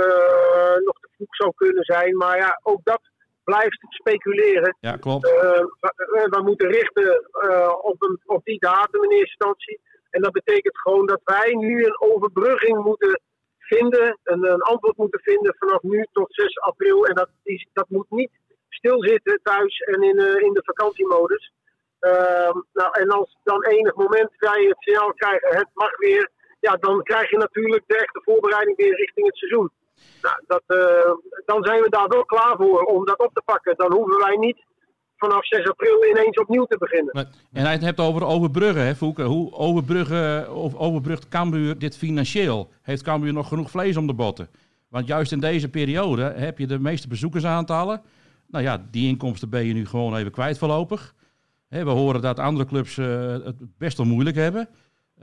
nog 0.90 1.00
te 1.00 1.10
vroeg 1.16 1.36
zou 1.36 1.52
kunnen 1.56 1.84
zijn. 1.84 2.18
Maar 2.18 2.38
ja, 2.38 2.60
ook 2.64 2.80
dat 2.84 3.02
blijft 3.52 3.86
speculeren. 3.90 4.78
Ja, 4.80 4.96
klopt. 4.96 5.26
Uh, 5.26 5.32
we, 6.14 6.28
we, 6.30 6.42
moeten 6.44 6.68
richten 6.72 7.30
uh, 7.50 7.74
op, 7.82 8.02
een, 8.04 8.20
op 8.26 8.46
die 8.46 8.60
datum 8.60 9.04
in 9.04 9.12
eerste 9.12 9.36
instantie. 9.38 9.80
En 10.10 10.22
dat 10.22 10.32
betekent 10.32 10.78
gewoon 10.80 11.06
dat 11.06 11.22
wij 11.24 11.54
nu 11.54 11.86
een 11.86 12.02
overbrugging 12.02 12.84
moeten 12.84 13.22
vinden, 13.60 14.20
een, 14.24 14.44
een 14.44 14.62
antwoord 14.62 14.98
moeten 14.98 15.20
vinden 15.20 15.56
vanaf 15.60 15.82
nu 15.82 16.08
tot 16.12 16.34
6 16.34 16.60
april. 16.60 17.06
En 17.06 17.16
dat, 17.16 17.30
is, 17.44 17.68
dat 17.74 17.90
moet 17.90 18.10
niet 18.10 18.32
stilzitten 18.70 19.40
thuis 19.44 19.80
en 19.80 20.02
in, 20.02 20.20
uh, 20.20 20.42
in 20.48 20.54
de 20.54 20.64
vakantiemodus. 20.64 21.52
Ehm, 22.00 22.58
nou, 22.74 22.90
en 22.92 23.10
als 23.10 23.38
dan 23.44 23.64
enig 23.64 23.96
moment 23.96 24.32
wij 24.38 24.64
het 24.64 24.78
signaal 24.80 25.14
krijgen, 25.14 25.58
het 25.58 25.70
mag 25.74 25.98
weer, 25.98 26.30
ja, 26.60 26.76
dan 26.76 27.04
krijg 27.04 27.30
je 27.30 27.38
natuurlijk 27.38 27.84
de 27.88 27.98
echte 27.98 28.22
voorbereiding 28.24 28.78
weer 28.78 28.96
richting 28.96 29.26
het 29.26 29.38
seizoen. 29.38 29.72
Nou, 30.22 30.44
dat, 30.48 30.64
uh, 30.68 30.78
dan 31.46 31.64
zijn 31.64 31.82
we 31.82 31.90
daar 31.90 32.08
wel 32.08 32.26
klaar 32.26 32.56
voor 32.58 32.82
om 32.82 33.06
dat 33.06 33.20
op 33.20 33.34
te 33.34 33.42
pakken. 33.46 33.76
Dan 33.78 33.94
hoeven 33.94 34.18
wij 34.18 34.36
niet 34.36 34.66
vanaf 35.18 35.46
6 35.46 35.70
april 35.70 36.06
ineens 36.06 36.38
opnieuw 36.38 36.66
te 36.66 36.78
beginnen. 36.78 37.28
En 37.52 37.64
hij 37.64 37.72
het 37.72 37.82
hebt 37.82 38.00
over 38.00 38.24
overbruggen, 38.24 38.86
hè, 38.86 38.96
Fouke. 38.96 39.24
Hoe 39.24 39.54
overbruggen, 39.54 40.54
of 40.54 40.76
overbrugt 40.76 41.28
Cambuur 41.28 41.80
dit 41.80 41.98
financieel? 41.98 42.70
Heeft 42.82 43.04
Cambuur 43.04 43.34
nog 43.34 43.48
genoeg 43.48 43.70
vlees 43.70 43.98
om 43.98 44.08
de 44.08 44.14
botten? 44.14 44.50
Want 44.90 45.08
juist 45.08 45.32
in 45.32 45.40
deze 45.40 45.70
periode 45.70 46.22
heb 46.22 46.58
je 46.58 46.68
de 46.68 46.80
meeste 46.80 47.08
bezoekersaantallen. 47.08 48.02
Nou 48.48 48.64
ja, 48.64 48.86
die 48.92 49.08
inkomsten 49.08 49.50
ben 49.50 49.66
je 49.66 49.74
nu 49.74 49.86
gewoon 49.86 50.16
even 50.16 50.32
kwijt 50.32 50.58
voorlopig. 50.58 51.16
we 51.70 51.90
horen 51.90 52.22
dat 52.22 52.40
andere 52.40 52.66
clubs 52.66 52.98
uh, 52.98 53.32
het 53.32 53.78
best 53.78 53.98
wel 53.98 54.06
moeilijk 54.06 54.36
hebben. 54.36 54.70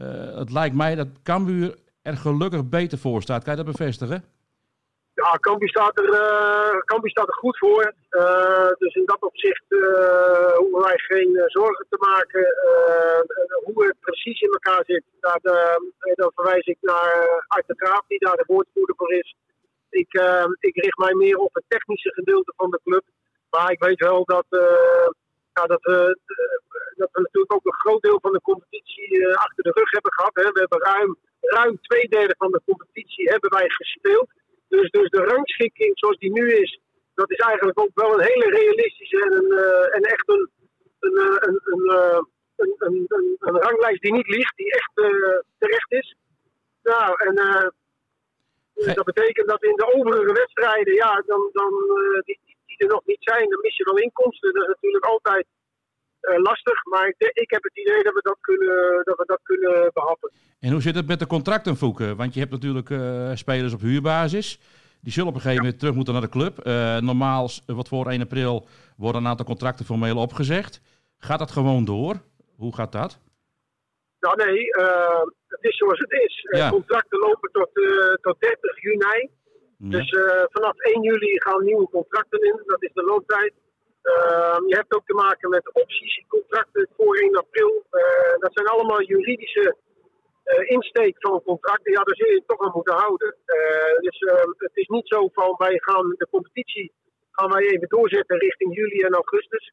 Uh, 0.01 0.37
het 0.37 0.51
lijkt 0.51 0.75
mij 0.75 0.95
dat 0.95 1.09
Cambuur 1.23 1.75
er 2.03 2.17
gelukkig 2.17 2.69
beter 2.69 2.99
voor 2.99 3.23
staat. 3.23 3.45
Kan 3.45 3.57
je 3.57 3.65
dat 3.65 3.77
bevestigen? 3.77 4.25
Ja, 5.15 5.31
Kambi 5.41 5.69
staat, 5.69 5.99
er, 5.99 6.09
uh, 6.09 7.11
staat 7.11 7.29
er 7.29 7.35
goed 7.35 7.59
voor. 7.59 7.93
Uh, 8.11 8.69
dus 8.79 8.95
in 8.95 9.05
dat 9.05 9.21
opzicht 9.21 9.65
uh, 9.69 10.57
hoeven 10.57 10.81
wij 10.81 10.99
geen 10.99 11.43
zorgen 11.47 11.87
te 11.89 11.97
maken. 11.99 12.47
hoe 13.65 13.87
het 13.87 14.01
precies 14.01 14.41
in 14.41 14.53
elkaar 14.53 14.85
zit, 14.87 15.05
daar, 15.21 15.41
dan 16.15 16.33
verwijs 16.35 16.67
ik 16.67 16.79
naar 16.81 17.45
Art 17.47 17.67
de 17.67 17.75
Graaf, 17.77 18.05
die 18.07 18.19
daar 18.19 18.37
de 18.37 18.45
woordvoerder 18.47 18.97
voor 18.97 19.13
is. 19.13 19.35
Ik, 19.91 20.13
ik 20.61 20.77
richt 20.77 20.99
mij 20.99 21.15
meer 21.15 21.37
op 21.37 21.55
het 21.55 21.65
technische 21.69 22.13
gedeelte 22.13 22.53
van 22.57 22.71
de 22.71 22.81
club. 22.85 23.05
Maar 23.51 23.71
ik 23.71 23.83
weet 23.85 24.01
wel 24.01 24.25
dat, 24.25 24.47
ja, 25.53 25.67
dat, 25.67 25.83
we, 25.83 26.19
dat 26.97 27.09
we 27.13 27.21
natuurlijk 27.21 27.53
ook 27.53 27.67
een 27.67 27.81
groot 27.85 28.03
deel 28.03 28.19
van 28.21 28.33
de 28.33 28.41
competitie 28.41 29.37
achter 29.37 29.63
de 29.65 29.73
rug 29.75 29.91
hebben 29.91 30.13
gehad. 30.13 30.35
Hè. 30.35 30.43
We 30.43 30.61
hebben 30.61 30.93
ruim, 30.93 31.19
ruim 31.41 31.79
twee 31.81 32.09
derde 32.09 32.35
van 32.39 32.51
de 32.51 32.61
competitie 32.65 33.31
hebben 33.31 33.51
wij 33.51 33.69
gespeeld. 33.69 34.29
Dus, 34.75 34.91
dus 34.91 35.09
de 35.11 35.25
rangschikking 35.25 35.93
zoals 35.95 36.19
die 36.19 36.33
nu 36.33 36.53
is, 36.53 36.81
dat 37.15 37.31
is 37.31 37.39
eigenlijk 37.39 37.81
ook 37.81 37.95
wel 37.95 38.13
een 38.13 38.27
hele 38.31 38.49
realistische 38.51 39.21
en, 39.27 39.33
een, 39.33 39.53
uh, 39.65 39.97
en 39.97 40.03
echt 40.03 40.29
een, 40.29 40.51
een, 41.01 41.17
eh, 41.17 41.37
een, 41.41 41.83
eh, 41.99 42.21
een, 42.57 42.75
een, 42.79 43.05
een, 43.09 43.37
een, 43.39 43.61
ranglijst 43.61 44.03
die 44.03 44.13
niet 44.13 44.29
ligt, 44.29 44.57
die 44.57 44.73
echt 44.73 44.93
uh, 44.95 45.39
terecht 45.59 45.93
is. 45.93 46.17
Nou, 46.83 47.15
en 47.27 47.35
uh, 47.39 48.95
dat 48.95 49.05
betekent 49.05 49.49
dat 49.49 49.63
in 49.63 49.77
de 49.77 49.93
overige 49.95 50.33
wedstrijden, 50.33 50.95
ja, 50.95 51.23
dan, 51.27 51.51
dan, 51.53 51.73
die, 52.25 52.39
die 52.67 52.77
er 52.77 52.89
nog 52.89 53.05
niet 53.05 53.23
zijn, 53.23 53.49
dan 53.49 53.61
mis 53.61 53.77
je 53.77 53.85
wel 53.85 53.99
inkomsten. 53.99 54.53
Dat 54.53 54.63
is 54.63 54.69
natuurlijk 54.69 55.05
altijd 55.05 55.47
lastig. 56.43 56.85
Maar 56.85 57.07
ik, 57.09 57.31
ik, 57.33 57.51
heb 57.51 57.63
het 57.63 57.77
idee 57.79 58.03
dat 58.03 58.15
we 58.15 58.21
dat 58.23 58.37
kunnen, 58.41 59.03
dat 59.05 59.17
we 59.17 59.25
dat 59.27 59.41
kunnen 59.43 59.91
behappen. 59.95 60.31
En 60.61 60.71
hoe 60.71 60.83
zit 60.83 60.95
het 60.95 61.07
met 61.07 61.19
de 61.19 61.27
contracten, 61.27 61.77
Voeken? 61.77 62.17
Want 62.17 62.35
je 62.35 62.41
hebt 62.41 62.53
natuurlijk 62.53 62.91
uh, 62.91 63.31
spelers 63.35 63.73
op 63.73 63.81
huurbasis. 63.81 64.59
Die 65.01 65.13
zullen 65.13 65.29
op 65.29 65.35
een 65.35 65.41
gegeven 65.41 65.63
moment 65.63 65.81
terug 65.81 65.95
moeten 65.95 66.13
naar 66.13 66.23
de 66.23 66.29
club. 66.29 66.67
Uh, 66.67 66.99
normaal, 66.99 67.49
wat 67.67 67.89
voor 67.89 68.07
1 68.11 68.21
april, 68.23 68.67
worden 68.97 69.21
een 69.21 69.29
aantal 69.29 69.47
contracten 69.47 69.85
formeel 69.85 70.17
opgezegd. 70.17 70.81
Gaat 71.19 71.39
dat 71.39 71.51
gewoon 71.51 71.85
door? 71.85 72.15
Hoe 72.57 72.75
gaat 72.75 72.93
dat? 72.93 73.19
Nou 74.21 74.37
nee, 74.45 74.71
eh, 74.71 75.23
het 75.47 75.65
is 75.65 75.77
zoals 75.77 75.99
het 75.99 76.13
is. 76.13 76.45
Eh, 76.51 76.59
Ja. 76.61 76.71
contracten 76.71 77.19
lopen 77.19 77.51
tot, 77.53 77.71
eh, 77.73 78.15
tot 78.21 78.37
30 78.41 78.83
juni. 78.83 79.31
Dus 79.79 80.11
eh, 80.11 80.45
vanaf 80.49 80.77
1 80.79 81.03
juli 81.03 81.41
gaan 81.41 81.65
nieuwe 81.65 81.89
contracten 81.91 82.41
in. 82.41 82.63
Dat 82.67 82.83
is 82.83 82.93
de 82.93 83.03
looptijd. 83.03 83.53
Ehm, 84.05 84.67
je 84.67 84.75
hebt 84.75 84.95
ook 84.95 85.07
te 85.07 85.15
maken 85.15 85.49
met 85.51 85.73
optiescontracten 85.73 86.89
voor 86.97 87.17
1 87.17 87.37
april. 87.37 87.85
Eh, 87.91 88.35
dat 88.39 88.51
zijn 88.53 88.67
allemaal 88.67 89.03
juridische 89.03 89.77
eh, 90.45 90.71
insteek 90.71 91.17
van 91.19 91.43
contracten. 91.43 91.93
Ja, 91.93 92.03
daar 92.03 92.17
zul 92.17 92.29
je 92.29 92.43
toch 92.47 92.61
aan 92.61 92.73
moeten 92.75 92.95
houden. 92.95 93.37
Eh, 93.45 93.99
dus 93.99 94.19
ehm, 94.19 94.51
het 94.57 94.71
is 94.75 94.87
niet 94.89 95.09
zo 95.09 95.29
van 95.33 95.55
wij 95.59 95.79
gaan 95.79 96.15
de 96.19 96.27
competitie 96.31 96.93
gaan 97.31 97.51
wij 97.51 97.63
even 97.63 97.89
doorzetten 97.89 98.39
richting 98.39 98.75
juli 98.75 99.01
en 99.01 99.15
augustus. 99.15 99.73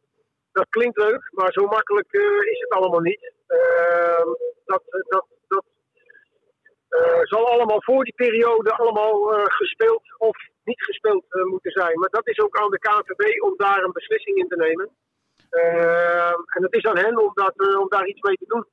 Dat 0.51 0.69
klinkt 0.69 0.97
leuk, 0.97 1.29
maar 1.31 1.51
zo 1.51 1.65
makkelijk 1.65 2.13
is 2.51 2.59
het 2.59 2.69
allemaal 2.69 2.99
niet. 2.99 3.33
Ehm, 3.47 4.27
dat, 4.65 4.83
dat, 5.07 5.25
dat 5.47 5.65
zal 7.23 7.47
allemaal 7.47 7.83
voor 7.83 8.03
die 8.03 8.15
periode 8.15 8.71
allemaal 8.71 9.13
gespeeld 9.47 10.03
of 10.17 10.37
niet 10.63 10.83
gespeeld 10.83 11.25
eh, 11.29 11.43
moeten 11.43 11.71
zijn. 11.71 11.99
Maar 11.99 12.09
dat 12.09 12.27
is 12.27 12.39
ook 12.39 12.57
aan 12.57 12.69
de 12.71 12.79
KNVB 12.79 13.41
om 13.43 13.53
daar 13.57 13.83
een 13.83 13.91
beslissing 13.91 14.37
in 14.37 14.47
te 14.47 14.55
nemen. 14.55 14.89
Ehm, 15.49 16.39
en 16.55 16.63
het 16.63 16.73
is 16.73 16.83
aan 16.85 16.97
hen 16.97 17.17
om, 17.23 17.31
dat, 17.33 17.53
eh, 17.55 17.79
om 17.79 17.89
daar 17.89 18.07
iets 18.07 18.21
mee 18.21 18.35
te 18.35 18.45
doen. 18.47 18.65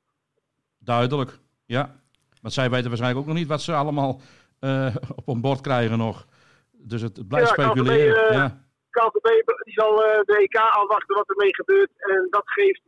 Duidelijk, 0.78 1.30
ja. 1.66 1.96
Want 2.42 2.54
zij 2.54 2.70
weten 2.70 2.88
waarschijnlijk 2.88 3.20
ook 3.22 3.28
nog 3.30 3.36
niet 3.40 3.48
wat 3.48 3.60
ze 3.62 3.72
allemaal 3.74 4.20
eh, 4.60 4.96
op 5.20 5.28
een 5.28 5.40
bord 5.40 5.60
krijgen 5.60 5.98
nog. 5.98 6.26
Dus 6.72 7.02
het, 7.02 7.28
blijft 7.28 7.48
Ja, 7.48 7.54
KNVB, 7.54 7.70
speculeren. 7.70 8.28
eh, 8.28 8.34
ja. 8.36 8.66
KNVB 8.90 9.28
die 9.64 9.72
zal 9.74 10.04
eh, 10.04 10.20
de 10.24 10.36
EK 10.38 10.56
afwachten 10.56 11.16
wat 11.16 11.28
ermee 11.28 11.54
gebeurt. 11.54 11.90
En 11.96 12.26
dat 12.30 12.42
geeft 12.44 12.82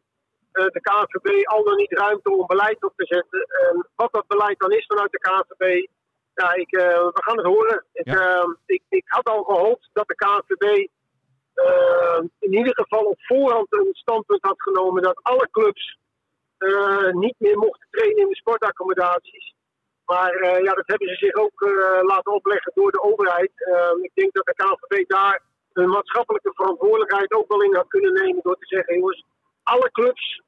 eh, 0.52 0.64
de 0.64 0.80
KNVB 0.80 1.46
al 1.46 1.64
dan 1.64 1.76
niet 1.76 1.92
ruimte 1.98 2.30
om 2.30 2.46
beleid 2.46 2.84
op 2.84 2.92
te 2.96 3.06
zetten. 3.06 3.40
En 3.40 3.86
wat 3.96 4.12
dat 4.12 4.26
beleid 4.26 4.58
dan 4.58 4.72
is 4.72 4.86
vanuit 4.86 5.10
de 5.12 5.18
KNVB, 5.18 5.86
ja, 6.40 6.54
ik, 6.54 6.72
eh, 6.72 6.98
we 7.16 7.22
gaan 7.22 7.36
het 7.36 7.46
horen. 7.46 7.84
Ik, 7.92 8.06
eh, 8.06 8.48
ik, 8.66 8.82
ik 8.88 9.04
had 9.06 9.28
al 9.28 9.42
gehoopt 9.42 9.90
dat 9.92 10.08
de 10.08 10.14
KNVB 10.14 10.88
eh, 11.66 12.20
in 12.38 12.52
ieder 12.52 12.74
geval 12.74 13.04
op 13.04 13.16
voorhand 13.18 13.66
een 13.72 13.88
standpunt 13.92 14.44
had 14.44 14.62
genomen 14.62 15.02
dat 15.02 15.20
alle 15.22 15.48
clubs 15.50 15.98
eh, 16.58 17.10
niet 17.10 17.34
meer 17.38 17.58
mochten 17.58 17.88
trainen 17.90 18.22
in 18.22 18.28
de 18.28 18.36
sportaccommodaties. 18.36 19.54
Maar 20.04 20.62
ja, 20.62 20.72
dat 20.72 20.86
hebben 20.86 21.08
ze 21.08 21.14
zich 21.14 21.34
ook 21.34 21.60
laten 22.02 22.32
opleggen 22.32 22.72
door 22.74 22.92
de 22.92 23.02
overheid. 23.02 23.52
Eh, 23.54 24.02
ik 24.02 24.10
denk 24.14 24.32
dat 24.32 24.44
de 24.44 24.54
KNVB 24.54 25.08
daar 25.08 25.42
een 25.72 25.88
maatschappelijke 25.88 26.52
verantwoordelijkheid 26.54 27.32
ook 27.32 27.48
wel 27.48 27.62
in 27.62 27.74
had 27.74 27.88
kunnen 27.88 28.12
nemen 28.12 28.42
door 28.42 28.56
te 28.56 28.66
zeggen, 28.66 28.94
jongens, 28.94 29.24
alle 29.62 29.90
clubs 29.90 30.42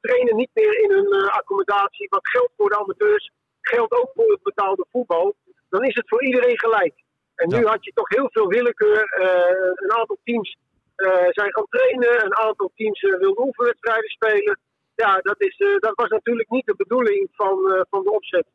trainen 0.00 0.36
niet 0.36 0.50
meer 0.52 0.78
in 0.82 0.90
hun 0.90 1.30
accommodatie. 1.30 2.08
Wat 2.08 2.28
geldt 2.28 2.52
voor 2.56 2.68
de 2.68 2.78
amateurs, 2.78 3.30
geldt 3.60 3.92
ook 3.92 4.10
voor 4.14 4.30
het 4.30 4.42
betaalde 4.42 4.86
voetbal. 4.90 5.34
Dan 5.68 5.84
is 5.84 5.94
het 5.94 6.08
voor 6.08 6.24
iedereen 6.24 6.58
gelijk. 6.58 6.94
En 7.34 7.48
nu 7.48 7.66
had 7.66 7.84
je 7.84 7.92
toch 7.94 8.08
heel 8.08 8.28
veel 8.32 8.46
willekeur. 8.46 9.02
Eh, 9.02 9.72
een 9.74 9.92
aantal 9.92 10.18
teams 10.24 10.56
eh, 11.00 11.26
zijn 11.30 11.52
gaan 11.52 11.66
trainen, 11.68 12.24
een 12.24 12.36
aantal 12.36 12.72
teams 12.74 13.02
uh, 13.02 13.18
wilden 13.18 13.44
oefenwedstrijden 13.44 14.10
spelen. 14.10 14.58
Ja, 14.94 15.18
dat, 15.22 15.40
is, 15.40 15.58
uh, 15.58 15.78
dat 15.78 15.94
was 15.94 16.08
natuurlijk 16.08 16.50
niet 16.50 16.66
de 16.66 16.74
bedoeling 16.76 17.28
van, 17.32 17.58
uh, 17.66 17.80
van 17.90 18.02
de 18.02 18.10
opzet. 18.10 18.46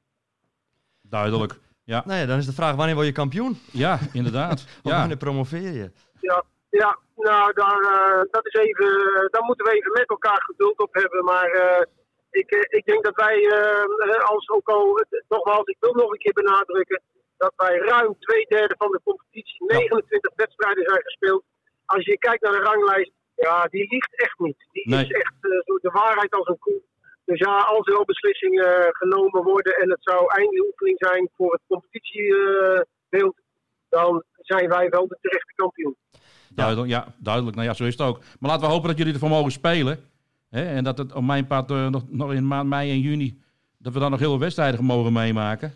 Duidelijk. 1.01 1.53
Ja, 1.83 2.03
Nou 2.05 2.19
ja, 2.19 2.25
dan 2.25 2.37
is 2.37 2.45
de 2.45 2.53
vraag, 2.53 2.75
wanneer 2.75 2.95
word 2.95 3.07
je 3.07 3.13
kampioen? 3.13 3.57
ja 3.71 3.99
inderdaad. 4.13 4.65
Ja. 4.83 4.97
wanneer 4.99 5.17
promoveer 5.17 5.71
je? 5.71 5.91
Ja, 6.19 6.43
ja 6.69 6.99
nou, 7.15 7.53
daar, 7.53 7.81
uh, 7.81 8.31
dat 8.31 8.45
is 8.45 8.53
even, 8.53 8.91
daar 9.31 9.43
moeten 9.43 9.65
we 9.65 9.71
even 9.71 9.91
met 9.91 10.09
elkaar 10.09 10.41
geduld 10.41 10.79
op 10.79 10.93
hebben. 10.93 11.23
Maar 11.23 11.49
uh, 11.55 11.85
ik, 12.35 12.49
ik 12.79 12.85
denk 12.85 13.03
dat 13.03 13.15
wij, 13.15 13.37
uh, 13.41 14.23
als 14.33 14.49
ook 14.49 14.67
al, 14.69 15.05
nogmaals, 15.27 15.67
ik 15.67 15.77
wil 15.79 15.93
nog 15.93 16.11
een 16.11 16.17
keer 16.17 16.33
benadrukken, 16.33 17.01
dat 17.37 17.53
wij 17.55 17.77
ruim 17.77 18.15
twee 18.19 18.45
derde 18.47 18.75
van 18.77 18.91
de 18.91 19.01
competitie, 19.03 19.65
29 19.65 20.29
ja. 20.29 20.43
wedstrijden 20.43 20.83
zijn 20.85 21.03
gespeeld. 21.03 21.43
Als 21.85 22.05
je 22.05 22.17
kijkt 22.17 22.43
naar 22.43 22.51
de 22.51 22.67
ranglijst, 22.71 23.11
ja, 23.35 23.65
die 23.65 23.87
liegt 23.89 24.21
echt 24.21 24.39
niet. 24.39 24.67
Die 24.71 24.89
nee. 24.89 25.03
is 25.03 25.11
echt 25.11 25.33
de 25.81 25.89
waarheid 25.93 26.31
als 26.33 26.47
een 26.47 26.59
koe. 26.59 26.81
Dus 27.25 27.39
ja, 27.39 27.57
als 27.57 27.87
er 27.87 27.97
al 27.97 28.05
beslissingen 28.05 28.95
genomen 28.95 29.43
worden 29.43 29.73
en 29.73 29.89
het 29.89 30.03
zou 30.03 30.33
eindoefening 30.35 30.97
zijn 30.97 31.29
voor 31.35 31.51
het 31.51 31.61
competitiebeeld, 31.67 33.35
dan 33.89 34.23
zijn 34.35 34.69
wij 34.69 34.89
wel 34.89 35.07
de 35.07 35.17
terechte 35.21 35.53
kampioen. 35.55 35.95
Duidelijk, 36.49 36.89
ja, 36.89 37.15
duidelijk. 37.17 37.55
Nou 37.55 37.67
ja, 37.67 37.73
zo 37.73 37.83
is 37.83 37.97
het 37.97 38.07
ook. 38.07 38.19
Maar 38.39 38.49
laten 38.49 38.67
we 38.67 38.73
hopen 38.73 38.89
dat 38.89 38.97
jullie 38.97 39.13
ervoor 39.13 39.29
mogen 39.29 39.51
spelen. 39.51 40.13
Hè? 40.55 40.65
En 40.75 40.83
dat 40.83 40.97
het 40.97 41.13
op 41.13 41.23
mijn 41.23 41.47
pad 41.47 41.71
uh, 41.71 41.87
nog, 41.87 42.03
nog 42.09 42.33
in 42.33 42.47
maand 42.47 42.69
mei 42.69 42.91
en 42.91 42.99
juni, 42.99 43.41
dat 43.77 43.93
we 43.93 43.99
dan 43.99 44.11
nog 44.11 44.19
heel 44.19 44.29
veel 44.29 44.39
wedstrijden 44.39 44.83
mogen 44.83 45.13
meemaken. 45.13 45.73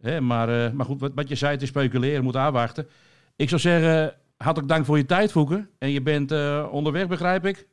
Hè? 0.00 0.20
Maar, 0.20 0.48
uh, 0.48 0.70
maar 0.70 0.86
goed, 0.86 1.00
wat, 1.00 1.12
wat 1.14 1.28
je 1.28 1.34
zei, 1.34 1.56
is 1.56 1.68
speculeren, 1.68 2.24
moet 2.24 2.36
aanwachten. 2.36 2.88
Ik 3.36 3.48
zou 3.48 3.60
zeggen, 3.60 4.14
hartelijk 4.36 4.72
dank 4.72 4.84
voor 4.84 4.96
je 4.96 5.06
tijd, 5.06 5.32
Voeken. 5.32 5.70
En 5.78 5.90
je 5.90 6.02
bent 6.02 6.32
uh, 6.32 6.68
onderweg, 6.70 7.06
begrijp 7.06 7.46
ik? 7.46 7.66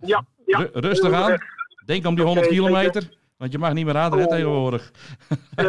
Ja, 0.00 0.24
ja. 0.46 0.68
Rustig 0.72 1.12
aan. 1.12 1.38
Denk 1.86 2.06
om 2.06 2.14
die 2.14 2.24
100 2.24 2.46
okay, 2.46 2.58
kilometer. 2.58 3.02
Zeker. 3.02 3.18
Want 3.36 3.52
je 3.52 3.58
mag 3.58 3.72
niet 3.72 3.84
meer 3.84 3.96
aan 3.96 4.14
oh. 4.14 4.26
tegenwoordig. 4.26 4.90
Uh, 5.30 5.66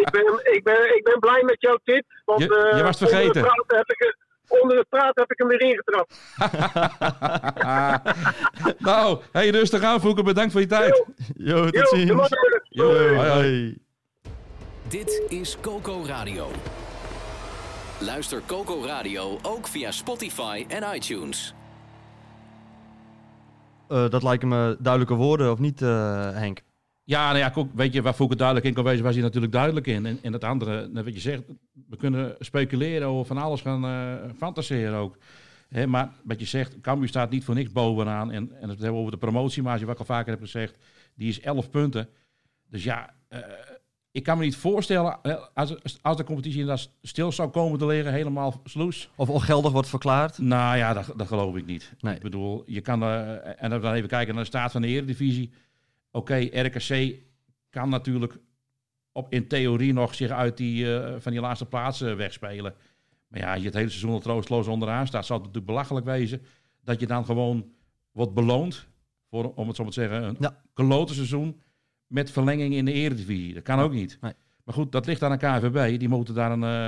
ik, 0.00 0.08
ben, 0.12 0.54
ik, 0.54 0.60
ben, 0.62 0.96
ik 0.96 1.00
ben 1.04 1.18
blij 1.18 1.42
met 1.44 1.60
jouw 1.60 1.78
tip. 1.84 2.04
Want, 2.24 2.40
je, 2.40 2.72
je 2.76 2.82
was 2.82 3.00
het 3.00 3.08
vergeten. 3.08 3.42
Heb 3.66 3.90
ik, 3.90 4.16
onder 4.50 4.76
het 4.76 4.88
praten 4.88 5.22
heb 5.22 5.30
ik 5.30 5.38
hem 5.38 5.48
weer 5.48 5.60
ingetrapt. 5.60 6.20
nou, 8.90 9.20
hey, 9.32 9.48
rustig 9.48 9.82
aan, 9.82 10.00
Voeken. 10.00 10.24
Bedankt 10.24 10.52
voor 10.52 10.60
je 10.60 10.66
tijd. 10.66 11.04
Jo, 11.36 11.70
tot 11.70 11.88
ziens. 11.88 12.28
Jo, 12.68 13.14
hoi, 13.14 13.28
hoi. 13.28 13.78
Dit 14.88 15.22
is 15.28 15.56
Coco 15.60 16.02
Radio. 16.06 16.50
Luister 18.00 18.42
Coco 18.46 18.84
Radio 18.84 19.38
ook 19.42 19.66
via 19.66 19.90
Spotify 19.90 20.64
en 20.68 20.94
iTunes. 20.94 21.54
Uh, 23.88 24.08
dat 24.08 24.22
lijken 24.22 24.48
me 24.48 24.76
duidelijke 24.78 25.14
woorden, 25.14 25.50
of 25.50 25.58
niet, 25.58 25.80
uh, 25.80 26.30
Henk? 26.32 26.62
Ja, 27.10 27.32
nou 27.32 27.38
ja, 27.38 27.66
weet 27.74 27.92
je, 27.92 28.02
waar 28.02 28.12
Fouke 28.12 28.36
duidelijk 28.36 28.66
in 28.66 28.74
kan 28.74 28.84
wezen, 28.84 29.04
was 29.04 29.14
hij 29.14 29.22
natuurlijk 29.22 29.52
duidelijk 29.52 29.86
in. 29.86 30.06
En, 30.06 30.18
en 30.22 30.32
het 30.32 30.44
andere, 30.44 30.90
wat 30.92 31.14
je 31.14 31.20
zegt, 31.20 31.42
we 31.88 31.96
kunnen 31.96 32.36
speculeren 32.38 33.10
of 33.10 33.26
van 33.26 33.38
alles 33.38 33.60
gaan 33.60 33.84
uh, 33.84 34.30
fantaseren 34.36 34.94
ook. 34.94 35.16
He, 35.68 35.86
maar 35.86 36.12
wat 36.24 36.40
je 36.40 36.46
zegt, 36.46 36.80
Cambuur 36.80 37.08
staat 37.08 37.30
niet 37.30 37.44
voor 37.44 37.54
niks 37.54 37.72
bovenaan. 37.72 38.30
En, 38.30 38.50
en 38.50 38.52
als 38.52 38.60
we 38.60 38.70
het 38.70 38.80
hebben 38.80 39.00
over 39.00 39.12
de 39.12 39.18
promotiemarge, 39.18 39.84
wat 39.84 39.94
ik 39.94 40.00
al 40.00 40.06
vaker 40.06 40.30
heb 40.30 40.40
gezegd, 40.40 40.76
die 41.14 41.28
is 41.28 41.40
11 41.40 41.70
punten. 41.70 42.08
Dus 42.68 42.84
ja, 42.84 43.14
uh, 43.28 43.38
ik 44.10 44.22
kan 44.22 44.38
me 44.38 44.44
niet 44.44 44.56
voorstellen, 44.56 45.20
als, 45.54 46.02
als 46.02 46.16
de 46.16 46.24
competitie 46.24 46.60
inderdaad 46.60 46.90
stil 47.02 47.32
zou 47.32 47.48
komen 47.48 47.78
te 47.78 47.86
liggen, 47.86 48.12
helemaal 48.12 48.60
sloes. 48.64 49.10
Of 49.14 49.28
ongeldig 49.28 49.72
wordt 49.72 49.88
verklaard? 49.88 50.38
Nou 50.38 50.76
ja, 50.76 50.92
dat, 50.92 51.12
dat 51.16 51.26
geloof 51.26 51.56
ik 51.56 51.66
niet. 51.66 51.92
Nee. 52.00 52.14
Ik 52.14 52.22
bedoel, 52.22 52.62
je 52.66 52.80
kan, 52.80 53.02
uh, 53.02 53.62
en 53.62 53.70
dan 53.70 53.92
even 53.92 54.08
kijken 54.08 54.34
naar 54.34 54.42
de 54.42 54.50
staat 54.50 54.72
van 54.72 54.82
de 54.82 54.88
Eredivisie. 54.88 55.50
Oké, 56.10 56.48
okay, 56.48 56.66
RKC 56.66 57.20
kan 57.70 57.88
natuurlijk 57.88 58.38
op, 59.12 59.32
in 59.32 59.48
theorie 59.48 59.92
nog 59.92 60.14
zich 60.14 60.30
uit 60.30 60.56
die, 60.56 60.84
uh, 60.84 61.14
van 61.18 61.32
die 61.32 61.40
laatste 61.40 61.66
plaatsen 61.66 62.16
wegspelen. 62.16 62.74
Maar 63.28 63.40
ja, 63.40 63.50
als 63.52 63.60
je 63.60 63.66
het 63.66 63.74
hele 63.74 63.88
seizoen 63.88 64.12
al 64.12 64.20
troostloos 64.20 64.66
onderaan 64.66 65.06
staat, 65.06 65.26
zal 65.26 65.36
het 65.36 65.46
natuurlijk 65.46 65.72
belachelijk 65.72 66.06
wezen 66.06 66.42
dat 66.84 67.00
je 67.00 67.06
dan 67.06 67.24
gewoon 67.24 67.72
wordt 68.12 68.34
beloond, 68.34 68.86
voor, 69.28 69.52
om 69.54 69.66
het 69.66 69.76
zo 69.76 69.82
maar 69.82 69.92
te 69.92 70.00
zeggen, 70.00 70.22
een 70.22 70.36
ja. 70.40 70.62
klote 70.74 71.14
seizoen 71.14 71.60
met 72.06 72.30
verlenging 72.30 72.74
in 72.74 72.84
de 72.84 72.92
Eredivisie. 72.92 73.54
Dat 73.54 73.62
kan 73.62 73.78
ook 73.78 73.92
niet. 73.92 74.18
Nee. 74.20 74.32
Maar 74.64 74.74
goed, 74.74 74.92
dat 74.92 75.06
ligt 75.06 75.22
aan 75.22 75.30
de 75.30 75.46
KVB. 75.46 75.98
Die 75.98 76.08
moeten 76.08 76.34
daar 76.34 76.50
een, 76.50 76.62
uh, 76.62 76.84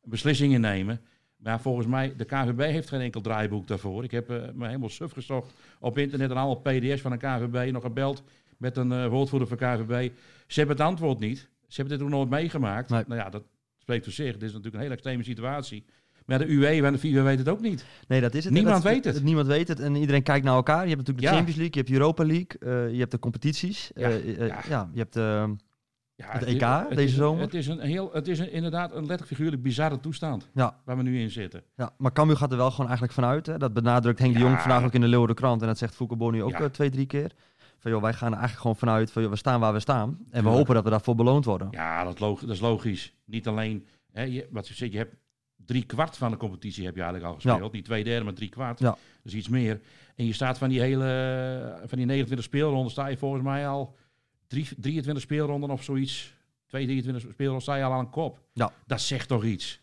een 0.00 0.10
beslissing 0.10 0.52
in 0.52 0.60
nemen. 0.60 1.00
Maar 1.36 1.60
volgens 1.60 1.86
mij, 1.86 2.16
de 2.16 2.24
KVB 2.24 2.60
heeft 2.60 2.88
geen 2.88 3.00
enkel 3.00 3.20
draaiboek 3.20 3.66
daarvoor. 3.66 4.04
Ik 4.04 4.10
heb 4.10 4.30
uh, 4.30 4.42
me 4.54 4.66
helemaal 4.66 4.88
suf 4.88 5.12
gezocht 5.12 5.54
op 5.80 5.98
internet 5.98 6.30
en 6.30 6.36
alle 6.36 6.60
PDF's 6.60 7.00
van 7.00 7.10
de 7.10 7.16
KVB. 7.16 7.72
Nog 7.72 7.82
gebeld 7.82 8.22
met 8.58 8.76
een 8.76 8.92
uh, 8.92 9.06
woordvoerder 9.06 9.48
van 9.48 9.56
KVB. 9.56 10.10
Ze 10.46 10.58
hebben 10.58 10.76
het 10.76 10.86
antwoord 10.86 11.18
niet. 11.18 11.38
Ze 11.68 11.80
hebben 11.80 11.98
dit 11.98 12.06
ook 12.06 12.12
nooit 12.12 12.30
meegemaakt. 12.30 12.90
Nee. 12.90 13.04
Nou 13.06 13.20
ja, 13.20 13.30
dat 13.30 13.42
spreekt 13.78 14.04
voor 14.04 14.12
zich. 14.12 14.32
Dit 14.32 14.42
is 14.42 14.48
natuurlijk 14.48 14.74
een 14.74 14.80
hele 14.80 14.94
extreme 14.94 15.24
situatie. 15.24 15.84
Maar 16.26 16.38
de 16.38 16.52
UE 16.52 16.82
en 16.82 16.92
de 16.92 16.98
FIFA 16.98 17.22
weet 17.22 17.38
het 17.38 17.48
ook 17.48 17.60
niet. 17.60 17.84
Nee, 18.08 18.20
dat 18.20 18.34
is 18.34 18.44
het. 18.44 18.52
Niemand 18.52 18.82
dat, 18.82 18.92
weet 18.92 19.04
het. 19.04 19.22
Niemand 19.22 19.46
weet 19.46 19.68
het 19.68 19.80
en 19.80 19.94
iedereen 19.94 20.22
kijkt 20.22 20.44
naar 20.44 20.54
elkaar. 20.54 20.82
Je 20.82 20.94
hebt 20.94 20.96
natuurlijk 20.96 21.26
de 21.26 21.30
ja. 21.30 21.32
Champions 21.32 21.58
League, 21.58 21.74
je 21.74 21.80
hebt 21.80 21.90
Europa 21.90 22.24
League, 22.24 22.86
uh, 22.86 22.92
je 22.92 22.98
hebt 22.98 23.10
de 23.10 23.18
competities. 23.18 23.90
Ja, 23.94 24.10
uh, 24.10 24.26
uh, 24.26 24.46
ja. 24.48 24.62
ja 24.68 24.90
je 24.92 24.98
hebt 24.98 25.16
ja, 26.16 26.26
het 26.28 26.42
EK 26.42 26.60
het, 26.60 26.88
deze 26.88 27.02
is, 27.02 27.14
zomer. 27.14 27.42
Het 27.42 27.54
is, 27.54 27.66
een 27.66 27.80
heel, 27.80 28.10
het 28.12 28.28
is 28.28 28.38
een, 28.38 28.52
inderdaad 28.52 28.90
een 28.90 28.98
letterlijk 28.98 29.28
figuurlijk 29.28 29.62
bizarre 29.62 30.00
toestand 30.00 30.48
waar 30.52 30.96
we 30.96 31.02
nu 31.02 31.20
in 31.20 31.30
zitten. 31.30 31.62
Ja, 31.76 31.90
maar 31.98 32.12
Cambuur 32.12 32.36
gaat 32.36 32.50
er 32.50 32.56
wel 32.56 32.70
gewoon 32.70 32.86
eigenlijk 32.86 33.14
vanuit. 33.14 33.46
Hè? 33.46 33.58
Dat 33.58 33.72
benadrukt 33.72 34.18
Henk 34.18 34.34
de 34.34 34.40
Jong 34.40 34.60
vandaag 34.60 34.84
ook 34.84 34.92
in 34.92 35.00
de 35.00 35.06
Leeuwarden 35.06 35.36
krant. 35.36 35.60
En 35.60 35.66
dat 35.66 35.78
zegt 35.78 35.94
Foucault 35.94 36.20
Boni 36.20 36.42
ook 36.42 36.68
twee, 36.72 36.90
drie 36.90 37.06
keer. 37.06 37.32
Van 37.84 37.92
joh, 37.92 38.02
wij 38.02 38.12
gaan 38.12 38.32
er 38.32 38.38
eigenlijk 38.38 38.60
gewoon 38.60 38.76
vanuit 38.76 39.10
van 39.10 39.22
joh, 39.22 39.30
we 39.30 39.36
staan 39.36 39.60
waar 39.60 39.72
we 39.72 39.80
staan. 39.80 40.18
En 40.30 40.42
we 40.42 40.48
hopen 40.48 40.74
dat 40.74 40.84
we 40.84 40.90
daarvoor 40.90 41.14
beloond 41.14 41.44
worden. 41.44 41.68
Ja, 41.70 42.04
dat, 42.04 42.18
dat 42.18 42.48
is 42.48 42.60
logisch. 42.60 43.12
Niet 43.24 43.48
alleen, 43.48 43.86
hè, 44.12 44.22
je, 44.22 44.48
wat 44.50 44.68
je 44.68 44.74
zegt, 44.74 44.92
je 44.92 44.98
hebt 44.98 45.16
drie 45.56 45.84
kwart 45.84 46.16
van 46.16 46.30
de 46.30 46.36
competitie 46.36 46.84
heb 46.84 46.94
je 46.94 47.02
eigenlijk 47.02 47.30
al 47.30 47.34
gespeeld. 47.34 47.72
Ja. 47.72 47.76
Niet 47.76 47.84
twee 47.84 48.04
derde, 48.04 48.24
maar 48.24 48.34
drie 48.34 48.48
kwart. 48.48 48.78
Ja. 48.78 48.96
Dus 49.22 49.34
iets 49.34 49.48
meer. 49.48 49.80
En 50.14 50.26
je 50.26 50.32
staat 50.32 50.58
van 50.58 50.68
die 50.68 50.80
hele, 50.80 51.78
van 51.86 51.98
die 51.98 52.06
29 52.06 52.46
speelronden 52.46 52.90
sta 52.90 53.06
je 53.06 53.16
volgens 53.16 53.42
mij 53.42 53.68
al 53.68 53.96
drie, 54.46 54.68
23 54.76 55.22
speelronden 55.22 55.70
of 55.70 55.82
zoiets. 55.82 56.34
2, 56.66 56.84
23 56.84 57.32
speelronden 57.32 57.62
sta 57.62 57.74
je 57.74 57.84
al 57.84 57.92
aan 57.92 57.98
een 57.98 58.10
kop. 58.10 58.40
Ja. 58.52 58.72
Dat 58.86 59.00
zegt 59.00 59.28
toch 59.28 59.44
iets. 59.44 59.80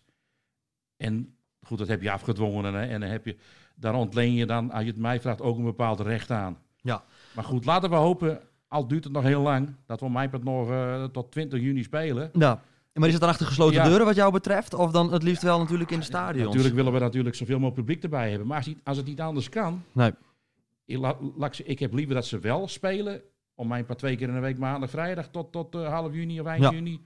En 0.98 1.36
goed, 1.62 1.77
dat 1.77 1.88
heb 1.88 2.01
je 2.01 2.12
afgedwongen. 2.12 2.74
Hè? 2.74 2.86
En 2.86 3.00
dan 3.00 3.10
heb 3.10 3.25
je, 3.25 3.38
daar 3.75 3.93
ontleen 3.93 4.34
je 4.34 4.46
dan, 4.46 4.72
als 4.72 4.84
je 4.84 4.89
het 4.89 5.00
mij 5.00 5.22
vraagt, 5.22 5.41
ook 5.41 5.58
een 5.58 5.63
bepaald 5.63 6.00
recht 6.00 6.31
aan. 6.31 6.58
Ja. 6.81 7.03
Maar 7.36 7.44
goed, 7.44 7.66
laten 7.66 7.90
we 7.90 7.96
hopen, 7.96 8.40
al 8.68 8.88
duurt 8.88 9.04
het 9.04 9.14
nog 9.14 9.24
heel 9.24 9.42
lang, 9.42 9.76
dat 9.86 10.00
we 10.00 10.10
mij 10.10 10.30
nog 10.44 10.70
eh, 10.70 11.04
tot 11.04 11.32
20 11.32 11.60
juni 11.60 11.84
spelen. 11.84 12.30
Ja. 12.34 12.62
Maar 12.94 13.08
is 13.08 13.12
het 13.14 13.22
dan 13.22 13.32
achter 13.32 13.46
gesloten 13.46 13.76
Ja. 13.76 13.84
deuren 13.88 14.06
wat 14.06 14.16
jou 14.16 14.32
betreft? 14.32 14.74
Of 14.74 14.92
dan 14.92 15.12
het 15.14 15.24
liefst 15.24 15.44
wel 15.44 15.60
natuurlijk 15.60 15.92
in 15.92 16.00
de 16.00 16.06
stadions? 16.06 16.46
Natuurlijk 16.48 16.76
willen 16.76 16.94
we 16.94 17.00
natuurlijk 17.00 17.36
zoveel 17.36 17.60
mogelijk 17.60 17.86
publiek 17.86 18.04
erbij 18.04 18.30
hebben. 18.30 18.48
Maar 18.48 18.58
als, 18.58 18.66
het- 18.66 18.78
als 18.84 18.98
het 18.98 19.06
niet 19.06 19.22
anders 19.22 19.50
kan, 19.50 19.84
Nee. 19.92 20.12
ik, 20.86 20.98
la- 20.98 21.18
ik 21.64 21.80
heb 21.80 21.94
liever 21.94 22.16
dat 22.16 22.26
ze 22.26 22.40
wel 22.40 22.68
spelen. 22.68 23.22
Om 23.56 23.68
mij 23.68 23.80
een 23.80 23.86
paar 23.86 23.96
twee 23.96 24.16
keer 24.16 24.28
in 24.28 24.34
de 24.34 24.40
week 24.40 24.58
maandag, 24.58 24.90
vrijdag 24.90 25.28
tot, 25.28 25.52
tot 25.52 25.76
eh, 25.76 25.88
half 25.88 26.14
juni 26.14 26.40
of 26.40 26.46
eind 26.48 26.64
Ja. 26.64 26.72
juni. 26.72 27.02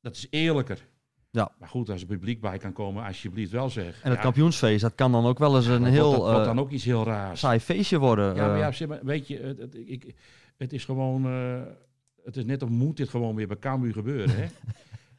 Dat 0.00 0.16
is 0.16 0.26
eerlijker. 0.30 0.86
Ja. 1.34 1.50
Maar 1.58 1.68
goed, 1.68 1.90
als 1.90 2.00
er 2.00 2.06
publiek 2.06 2.40
bij 2.40 2.58
kan 2.58 2.72
komen, 2.72 3.04
alsjeblieft 3.04 3.50
wel 3.50 3.70
zeg. 3.70 3.86
En 4.02 4.08
het 4.08 4.16
Ja, 4.16 4.22
kampioensfeest, 4.24 4.80
dat 4.82 4.94
kan 4.94 5.12
dan 5.12 5.26
ook 5.26 5.38
wel 5.38 5.56
eens 5.56 5.66
een 5.66 5.84
heel 5.84 6.10
dat 6.24 6.38
eh, 6.38 6.44
dan 6.44 6.58
ook 6.60 6.70
iets 6.70 6.84
heel 6.84 7.04
raars. 7.04 7.40
saai 7.40 7.60
feestje 7.60 7.98
worden. 7.98 8.34
Ja, 8.34 8.46
maar 8.46 8.54
eh. 8.54 8.60
ja, 8.60 8.72
zeg 8.72 8.88
maar, 8.88 8.98
weet 9.02 9.28
je, 9.28 9.38
het, 9.38 9.58
het, 9.58 9.76
ik, 9.86 10.14
het 10.56 10.72
is 10.72 10.84
gewoon, 10.84 11.26
eh, 11.26 11.60
het 12.24 12.36
is 12.36 12.44
net 12.44 12.62
of 12.62 12.68
moet 12.68 12.96
dit 12.96 13.08
gewoon 13.08 13.34
weer 13.34 13.46
bij 13.46 13.58
Cambuur 13.58 13.92
gebeuren, 13.92 14.36
hè? 14.36 14.46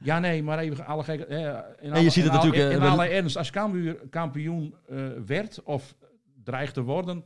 Ja, 0.04 0.20
nee, 0.20 0.44
maar 0.44 0.60
even 0.60 0.86
alle 0.86 1.04
gekke. 1.04 1.26
eh, 1.26 1.60
in 1.86 1.92
alle- 1.92 2.02
je 2.04 2.10
ziet 2.10 2.24
het 2.24 2.34
natuurlijk, 2.34 2.64
In, 2.64 2.70
eh, 2.70 2.76
in 2.86 2.90
alle 2.92 3.06
ernst, 3.08 3.38
als 3.38 3.50
Cambuur 3.52 3.96
kampioen 4.10 4.76
eh, 4.90 4.98
werd 5.26 5.64
of 5.64 5.96
dreigt 6.44 6.74
te 6.74 6.82
worden, 6.82 7.24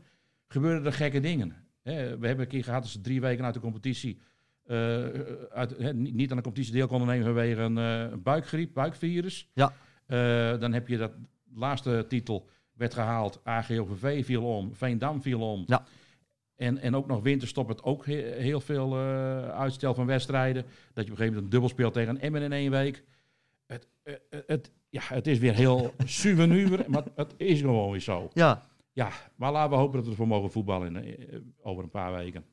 gebeuren 0.48 0.86
er 0.86 0.94
gekke 0.94 1.20
dingen. 1.20 1.56
Hè, 1.84 2.17
we 2.17 2.27
hebben 2.27 2.46
een 2.46 2.51
keer 2.51 2.63
gehad 2.63 2.82
dat 2.82 2.91
ze 2.91 3.01
drie 3.01 3.22
weken 3.22 3.46
uit 3.46 3.53
de 3.53 3.60
competitie. 3.60 4.20
Eh, 4.67 5.05
uit, 5.50 5.93
niet 5.93 6.31
aan 6.31 6.38
de 6.38 6.43
competitie 6.43 6.74
deel 6.74 6.88
konden 6.88 7.07
nemen 7.07 7.25
vanwege 7.25 7.62
een 7.62 7.77
eh, 7.77 8.17
buikgriep, 8.17 8.74
buikvirus. 8.74 9.50
Ja. 9.53 9.74
Eh, 10.05 10.59
dan 10.59 10.74
heb 10.74 10.88
je 10.88 10.97
dat 10.97 11.12
laatste 11.53 12.05
titel 12.07 12.47
werd 12.74 12.93
gehaald. 12.93 13.39
AGOVV 13.43 14.25
viel 14.25 14.43
om, 14.43 14.75
Veendam 14.75 15.21
viel 15.21 15.51
om. 15.51 15.63
Ja. 15.65 15.83
En, 16.55 16.77
en 16.77 16.95
ook 16.95 17.07
nog 17.07 17.21
winterstop 17.24 17.67
het 17.67 17.83
ook 17.83 18.05
he- 18.05 18.33
heel 18.38 18.59
veel 18.62 18.97
uitstel 19.51 19.93
van 19.93 20.05
wedstrijden. 20.05 20.63
Dat 20.63 20.71
je 20.74 20.81
op 20.91 20.97
een 20.97 21.05
gegeven 21.07 21.25
moment 21.25 21.43
een 21.43 21.50
dubbel 21.50 21.69
speelt 21.69 21.93
tegen 21.93 22.19
Emmen 22.19 22.41
in 22.41 22.51
één 22.51 22.71
week. 22.71 23.03
Het, 23.67 23.88
het, 24.45 24.71
ja, 24.89 25.01
het 25.03 25.27
is 25.27 25.39
weer 25.39 25.53
heel 25.53 25.93
suvenuur, 26.05 26.86
maar 26.88 27.03
het 27.15 27.33
is 27.38 27.59
gewoon 27.59 27.91
weer 27.91 28.00
zo. 28.01 28.29
ja. 28.33 28.62
Ja, 28.91 29.12
maar 29.36 29.51
laten 29.51 29.69
we 29.69 29.75
hopen 29.75 29.95
dat 29.95 30.03
we 30.03 30.09
ervoor 30.09 30.27
mogen 30.27 30.51
voetballen 30.51 30.95
in, 30.95 31.53
over 31.62 31.83
een 31.83 31.89
paar 31.89 32.13
weken. 32.13 32.43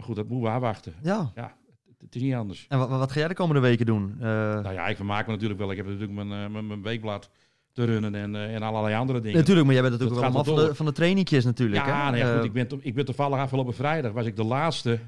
Maar 0.00 0.08
goed, 0.08 0.18
dat 0.18 0.28
moeten 0.28 0.50
we 0.50 0.56
afwachten. 0.56 0.94
ja. 1.02 1.32
Ja, 1.34 1.56
het, 1.98 2.14
is 2.14 2.22
niet 2.22 2.34
anders. 2.34 2.66
En 2.68 2.78
wat, 2.78 2.88
wat 2.88 3.12
ga 3.12 3.18
jij 3.18 3.28
de 3.28 3.34
komende 3.34 3.60
weken 3.60 3.86
doen? 3.86 4.14
Eh, 4.18 4.26
Nou 4.28 4.72
ja, 4.72 4.86
ik 4.86 4.96
vermaak 4.96 5.26
me 5.26 5.32
natuurlijk 5.32 5.60
wel. 5.60 5.70
Ik 5.70 5.76
heb 5.76 5.86
natuurlijk 5.86 6.12
mijn, 6.12 6.32
eh, 6.32 6.50
mijn, 6.50 6.66
mijn 6.66 6.82
weekblad 6.82 7.30
te 7.72 7.84
runnen 7.84 8.14
en, 8.14 8.34
eh, 8.34 8.54
en 8.54 8.62
allerlei 8.62 8.94
andere 8.94 9.20
dingen. 9.20 9.38
natuurlijk, 9.38 9.66
maar 9.66 9.74
jij 9.74 9.82
bent 9.82 9.94
natuurlijk 9.94 10.20
dat 10.20 10.32
wel 10.32 10.42
allemaal 10.42 10.56
van 10.56 10.68
de, 10.68 10.74
van 10.74 10.86
de 10.86 10.92
trainingjes 10.92 11.44
natuurlijk. 11.44 11.86
ja, 11.86 12.04
hè? 12.04 12.10
nee, 12.10 12.34
goed, 12.34 12.44
ik, 12.44 12.52
ben, 12.52 12.68
ik 12.80 12.94
ben 12.94 13.04
toevallig 13.04 13.38
afgelopen 13.38 13.74
vrijdag 13.74 14.12
was 14.12 14.26
ik 14.26 14.36
de 14.36 14.44
laatste 14.44 14.98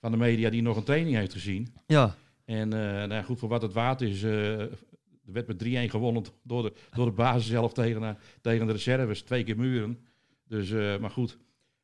van 0.00 0.10
de 0.10 0.16
media 0.16 0.50
die 0.50 0.62
nog 0.62 0.76
een 0.76 0.84
training 0.84 1.16
heeft 1.16 1.32
gezien. 1.32 1.74
ja. 1.86 2.14
En 2.44 2.68
nou 2.68 3.12
ja, 3.12 3.22
goed, 3.22 3.38
voor 3.38 3.48
wat 3.48 3.62
het 3.62 3.72
waard 3.72 4.00
is, 4.00 4.22
er 4.22 4.70
werd 5.24 5.46
met 5.46 5.64
3-1 5.64 5.90
gewonnen 5.90 6.24
door 6.42 6.62
de, 6.62 6.72
door 6.94 7.06
de 7.06 7.12
basis 7.12 7.46
zelf 7.46 7.72
tegen, 7.72 8.18
tegen 8.40 8.66
de 8.66 8.72
reserves. 8.72 9.22
Twee 9.22 9.44
keer 9.44 9.56
muren. 9.56 9.98
Dus, 10.48 10.70
maar 11.00 11.10
goed, 11.10 11.38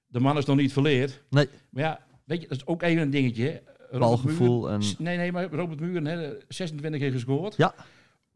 de 0.07 0.21
man 0.21 0.39
is 0.39 0.45
nog 0.45 0.57
niet 0.57 0.73
verleerd. 0.73 1.23
Nee. 1.31 1.49
Maar 1.71 1.83
ja, 1.83 2.01
weet 2.25 2.43
je, 2.43 2.49
dat 2.49 2.57
is 2.57 2.67
ook 2.67 2.83
even 2.83 3.03
een 3.03 3.11
dingetje. 3.11 3.63
Balgevoel 3.99 4.71
en- 4.71 4.81
Nee, 4.99 5.17
nee, 5.17 5.33
maar 5.33 5.51
Robert 5.51 5.81
Muren, 5.81 6.07
hè, 6.07 6.33
26 6.49 7.01
keer 7.01 7.11
gescoord. 7.13 7.57
Ja. 7.57 7.75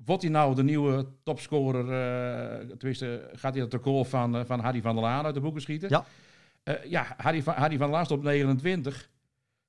Wordt 0.05 0.23
hij 0.23 0.31
nou 0.31 0.55
de 0.55 0.63
nieuwe 0.63 1.07
topscorer, 1.23 1.85
eh 1.93 2.67
tenminste, 2.77 3.31
gaat 3.33 3.55
hij 3.55 3.63
het 3.63 3.73
record 3.73 4.09
van, 4.09 4.37
eh, 4.37 4.45
van 4.45 4.61
Harry 4.61 4.81
van 4.81 4.95
der 4.95 5.05
Laan 5.05 5.25
uit 5.25 5.35
de 5.35 5.41
boeken 5.41 5.63
schieten? 5.63 5.89
Ja. 5.89 6.05
Eh, 6.63 6.75
ja, 6.91 7.07
Harry 7.17 7.43
van, 7.43 7.55
Harry 7.55 7.77
van 7.77 7.87
der 7.87 7.95
Laan 7.97 8.05
staat 8.05 8.19
op 8.19 8.25
29. 8.25 9.09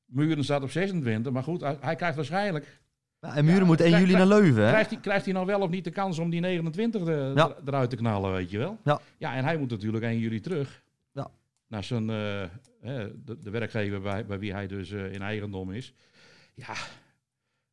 Muren 0.05 0.43
staat 0.43 0.63
op 0.63 0.69
26. 0.71 1.31
Maar 1.31 1.43
goed, 1.43 1.61
hij, 1.61 1.77
hij 1.79 1.95
krijgt 1.95 2.15
waarschijnlijk... 2.15 2.79
Ja, 3.21 3.35
en 3.35 3.45
Muren 3.45 3.59
Ja, 3.59 3.65
moet 3.65 3.79
1 3.81 3.87
krijg- 3.89 4.03
juli 4.05 4.17
naar 4.17 4.27
Leuven, 4.27 4.63
hè? 4.63 4.69
Krijgt 4.69 4.89
hij, 4.89 4.99
krijgt 4.99 5.25
hij 5.25 5.33
nou 5.33 5.45
wel 5.45 5.59
of 5.61 5.69
niet 5.69 5.83
de 5.83 5.91
kans 5.91 6.19
om 6.19 6.29
die 6.29 6.39
29 6.39 7.07
er- 7.07 7.35
Ja. 7.35 7.47
er- 7.49 7.55
eruit 7.65 7.89
te 7.89 7.95
knallen, 7.95 8.31
weet 8.31 8.49
je 8.51 8.57
wel? 8.57 8.77
Ja. 8.83 8.99
Ja, 9.17 9.35
en 9.35 9.43
hij 9.43 9.57
moet 9.57 9.69
natuurlijk 9.69 10.03
1 10.03 10.19
juli 10.19 10.39
terug. 10.39 10.83
Ja. 11.67 11.75
Naar 11.75 11.83
zijn, 11.83 12.09
eh, 12.09 12.45
de, 13.25 13.37
de 13.39 13.49
werkgever 13.49 14.01
bij, 14.01 14.25
bij 14.25 14.39
wie 14.39 14.53
hij 14.53 14.67
dus 14.67 14.91
eh, 14.91 15.13
in 15.13 15.21
eigendom 15.21 15.71
is. 15.71 15.93
Ja, 16.53 16.73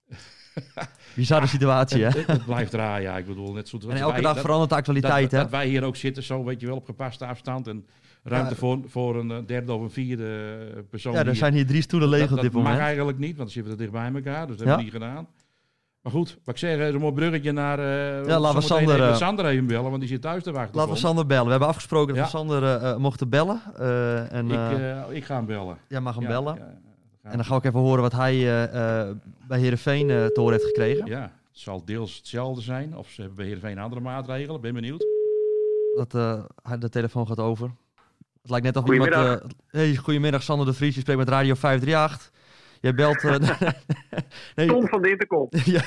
Bizarre 1.15 1.47
situatie, 1.47 2.03
hè? 2.03 2.21
het, 2.27 2.45
blijft 2.45 2.73
raar, 2.73 3.03
ja. 3.03 3.17
Ik 3.19 3.27
bedoel, 3.27 3.53
net 3.53 3.69
zo... 3.69 3.79
En 3.89 3.97
elke 3.97 4.21
dag 4.21 4.41
verandert 4.41 4.71
de 4.71 4.77
actualiteit, 4.77 5.23
dat, 5.23 5.31
hè? 5.31 5.39
dat 5.39 5.51
wij 5.51 5.67
hier 5.67 5.83
ook 5.83 5.97
zitten, 5.97 6.23
zo 6.23 6.45
weet 6.45 6.61
je 6.61 6.67
wel, 6.67 6.77
op 6.77 6.85
gepaste 6.85 7.27
afstand. 7.27 7.67
En 7.67 7.87
ruimte 8.23 8.51
Ja. 8.51 8.57
voor, 8.57 8.79
voor 8.87 9.17
een 9.17 9.31
eh, 9.31 9.39
derde 9.47 9.73
of 9.73 9.83
een 9.83 9.91
vierde 9.91 10.85
persoon. 10.91 11.13
Ja, 11.13 11.25
er 11.25 11.37
zijn 11.37 11.55
hier 11.55 11.67
drie 11.67 11.83
stoelen 11.83 12.09
leeg 12.09 12.21
dat, 12.21 12.31
op 12.31 12.35
dat 12.35 12.45
dit 12.45 12.53
mag 12.55 12.63
moment. 12.63 12.81
eigenlijk 12.83 13.19
niet, 13.19 13.37
want 13.37 13.39
dan 13.39 13.51
zitten 13.51 13.77
dicht 13.79 13.93
bij 13.93 14.13
elkaar. 14.15 14.47
Dus 14.47 14.57
dat 14.57 14.67
Ja. 14.67 14.75
hebben 14.77 14.77
we 14.77 14.83
niet 14.83 15.03
gedaan. 15.03 15.29
Maar 16.05 16.13
goed, 16.13 16.39
wat 16.45 16.55
ik 16.55 16.61
zeg, 16.61 16.79
een 16.93 17.01
mooi 17.01 17.13
bruggetje 17.15 17.53
naar... 17.53 17.79
eh 17.79 18.27
laten 18.27 18.61
we 18.61 18.61
zometeen 18.61 18.63
Sander, 18.63 18.95
even 18.95 19.09
eh, 19.09 19.17
Sander 19.17 19.47
even 19.47 19.67
bellen, 19.67 19.85
want 19.91 20.01
die 20.01 20.09
zit 20.09 20.23
thuis 20.23 20.43
te 20.43 20.53
wachten. 20.53 20.77
Laten 20.77 20.93
we 20.93 20.99
Sander 20.99 21.27
bellen. 21.27 21.45
We 21.45 21.51
hebben 21.51 21.69
afgesproken 21.69 22.07
dat 22.09 22.17
Ja. 22.17 22.23
we 22.23 22.29
Sander 22.31 22.65
eh, 22.65 22.91
eh, 22.91 22.97
mochten 22.97 23.29
bellen. 23.29 23.61
eh, 23.79 24.33
en, 24.33 24.51
eh, 24.51 24.71
Ik, 24.73 24.79
eh, 25.09 25.17
ik 25.17 25.25
ga 25.25 25.35
hem 25.37 25.47
bellen. 25.47 25.79
jij 25.89 26.01
mag 26.01 26.15
hem 26.15 26.23
Ja, 26.23 26.29
bellen. 26.29 26.55
ja, 26.55 26.61
ja, 27.23 27.31
En 27.31 27.37
dan 27.37 27.45
ga 27.45 27.57
ik 27.57 27.65
even 27.65 27.81
horen 27.81 28.03
wat 28.03 28.13
hij 28.13 28.35
eh, 28.35 29.01
eh, 29.09 29.17
bij 29.49 29.59
Heerenveen 29.59 30.11
eh 30.11 30.25
te 30.27 30.41
horen 30.41 30.53
heeft 30.53 30.65
gekregen. 30.67 31.07
Ja, 31.07 31.21
het 31.23 31.31
zal 31.53 31.85
deels 31.85 32.17
hetzelfde 32.17 32.63
zijn. 32.63 32.97
Of 32.97 33.09
ze 33.09 33.21
hebben 33.21 33.37
bij 33.37 33.47
Heerenveen 33.47 33.79
andere 33.79 34.01
maatregelen. 34.01 34.61
Ben 34.61 34.75
benieuwd. 34.75 35.05
Dat 35.97 36.15
eh, 36.15 36.73
de 36.79 36.89
telefoon 36.89 37.27
gaat 37.27 37.41
over. 37.41 37.71
Het 38.43 38.51
lijkt 38.51 38.65
net 38.67 38.77
of 38.77 38.91
iemand... 38.93 39.11
Goedemiddag. 39.15 39.43
eh, 39.43 39.51
hey, 39.71 39.97
goedemiddag, 39.97 40.43
Sander 40.43 40.67
de 40.67 40.73
Vries. 40.73 40.95
Je 40.95 41.01
spreekt 41.01 41.19
met 41.19 41.29
Radio 41.29 41.55
538. 41.55 42.31
Jij 42.85 42.95
belt... 42.95 43.25
eh, 43.25 43.39
nee, 44.57 44.67
Tom 44.67 44.89
van 44.89 45.03
de 45.03 45.11
Intercom. 45.11 45.49
ja, 45.77 45.83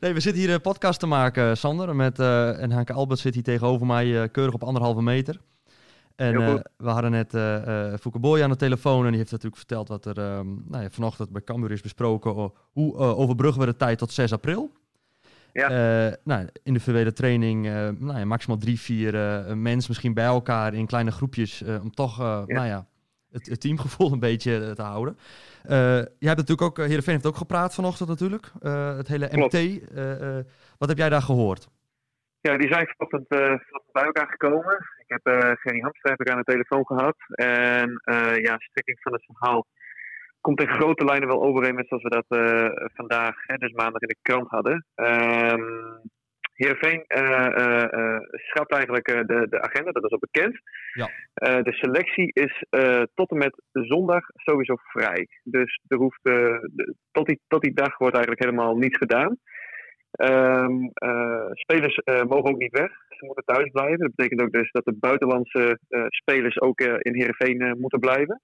nee, 0.00 0.12
we 0.12 0.20
zitten 0.20 0.42
hier 0.42 0.50
een 0.50 0.60
podcast 0.60 1.00
te 1.00 1.06
maken, 1.06 1.56
Sander. 1.56 1.96
Met, 1.96 2.18
eh, 2.18 2.62
en 2.62 2.70
Hanke 2.70 2.92
Albert 2.92 3.20
zit 3.20 3.34
hier 3.34 3.42
tegenover 3.42 3.86
mij 3.86 4.22
eh, 4.22 4.28
keurig 4.32 4.54
op 4.54 4.64
anderhalve 4.64 5.02
meter. 5.02 5.40
En 6.16 6.62
we 6.76 6.88
hadden 6.88 7.10
net 7.10 7.30
Fouke 8.00 8.18
Boy 8.18 8.42
aan 8.42 8.50
de 8.50 8.56
telefoon. 8.56 9.04
En 9.04 9.08
die 9.08 9.18
heeft 9.18 9.30
natuurlijk 9.30 9.56
verteld 9.56 9.88
wat 9.88 10.06
er 10.06 10.18
ehm, 10.18 10.46
nou 10.66 10.82
ja, 10.82 10.90
vanochtend 10.90 11.30
bij 11.30 11.42
Cambuur 11.42 11.70
is 11.70 11.80
besproken. 11.80 12.52
hoe 12.72 12.96
overbruggen 12.96 13.60
we 13.60 13.66
de 13.66 13.76
tijd 13.76 13.98
tot 13.98 14.12
6 14.12 14.32
april? 14.32 14.72
Ja. 15.52 16.16
Nou, 16.24 16.48
individuele 16.62 17.12
training, 17.12 17.66
eh, 17.66 17.72
nou 17.98 18.18
ja, 18.18 18.24
maximaal 18.24 18.58
drie, 18.58 18.80
vier 18.80 19.12
mensen 19.56 19.88
misschien 19.88 20.14
bij 20.14 20.24
elkaar 20.24 20.74
in 20.74 20.86
kleine 20.86 21.10
groepjes. 21.10 21.62
om 21.82 21.90
toch 21.90 22.18
Ja. 22.18 22.44
nou 22.46 22.66
ja, 22.66 22.86
het, 23.30 23.46
het 23.46 23.60
teamgevoel 23.60 24.12
een 24.12 24.20
beetje 24.20 24.72
te 24.74 24.82
houden. 24.82 25.16
Eh 25.68 25.76
jij 26.18 26.28
hebt 26.30 26.40
natuurlijk 26.42 26.62
ook, 26.62 26.78
uh, 26.78 26.84
Heerenveen 26.86 27.14
heeft 27.14 27.26
ook 27.26 27.36
gepraat 27.36 27.74
vanochtend 27.74 28.08
natuurlijk. 28.08 28.46
Eh, 28.60 28.96
het 28.96 29.08
hele 29.08 29.28
Klopt. 29.28 29.52
MT. 29.52 29.60
eh, 29.94 30.38
eh, 30.38 30.44
wat 30.78 30.88
heb 30.88 30.98
jij 30.98 31.08
daar 31.08 31.22
gehoord? 31.22 31.68
Ja, 32.40 32.56
die 32.56 32.68
zijn 32.72 32.86
vanochtend 32.96 33.28
eh, 33.28 33.38
vanochtend 33.38 33.92
bij 33.92 34.04
elkaar 34.04 34.26
gekomen. 34.28 34.76
Ik 34.98 35.08
heb 35.16 35.26
eh 35.26 35.50
Gerry 35.54 35.80
Hamstra 35.80 36.10
heb 36.10 36.20
ik 36.20 36.30
aan 36.30 36.38
de 36.38 36.52
telefoon 36.52 36.86
gehad. 36.86 37.16
En 37.34 38.00
eh, 38.04 38.36
ja, 38.36 38.56
strekking 38.58 38.98
van 39.00 39.12
het 39.12 39.24
verhaal 39.24 39.66
komt 40.40 40.60
in 40.60 40.68
grote 40.68 41.04
lijnen 41.04 41.28
wel 41.28 41.42
overeen 41.42 41.74
met 41.74 41.88
zoals 41.88 42.02
we 42.02 42.08
dat 42.08 42.24
eh, 42.28 42.88
vandaag, 42.94 43.34
hè, 43.46 43.56
dus 43.56 43.72
maandag 43.72 44.00
in 44.00 44.08
de 44.08 44.16
krant 44.22 44.48
hadden. 44.50 44.86
Ehm 44.94 45.60
Heerenveen 46.58 47.04
eh, 47.06 47.46
eh, 47.46 47.92
eh, 47.92 48.20
schrapt 48.32 48.72
eigenlijk 48.72 49.06
de, 49.06 49.46
de 49.50 49.60
agenda, 49.60 49.90
dat 49.90 50.04
is 50.04 50.10
al 50.10 50.18
bekend. 50.30 50.60
Ja. 50.92 51.10
De 51.62 51.72
selectie 51.72 52.30
is 52.32 52.64
tot 53.14 53.30
en 53.30 53.38
met 53.38 53.62
zondag 53.72 54.24
sowieso 54.34 54.74
vrij. 54.76 55.28
Dus 55.42 55.80
er 55.88 55.96
hoeft, 55.96 56.18
de- 56.22 56.94
tot, 57.12 57.26
die, 57.26 57.40
tot 57.48 57.62
die 57.62 57.74
dag 57.74 57.98
wordt 57.98 58.14
eigenlijk 58.14 58.44
helemaal 58.44 58.76
niets 58.76 58.96
gedaan. 58.96 59.36
Ehm, 60.10 60.84
eh, 60.94 61.50
spelers 61.50 62.00
mogen 62.04 62.50
ook 62.50 62.58
niet 62.58 62.78
weg. 62.78 62.90
Ze 63.08 63.24
moeten 63.24 63.44
thuis 63.44 63.70
blijven. 63.70 63.98
Dat 63.98 64.14
betekent 64.14 64.42
ook 64.42 64.52
dus 64.52 64.70
dat 64.70 64.84
de 64.84 64.96
buitenlandse 65.00 65.78
spelers 66.08 66.60
ook 66.60 66.80
in 66.80 67.14
Heerenveen 67.14 67.76
moeten 67.80 68.00
blijven. 68.00 68.42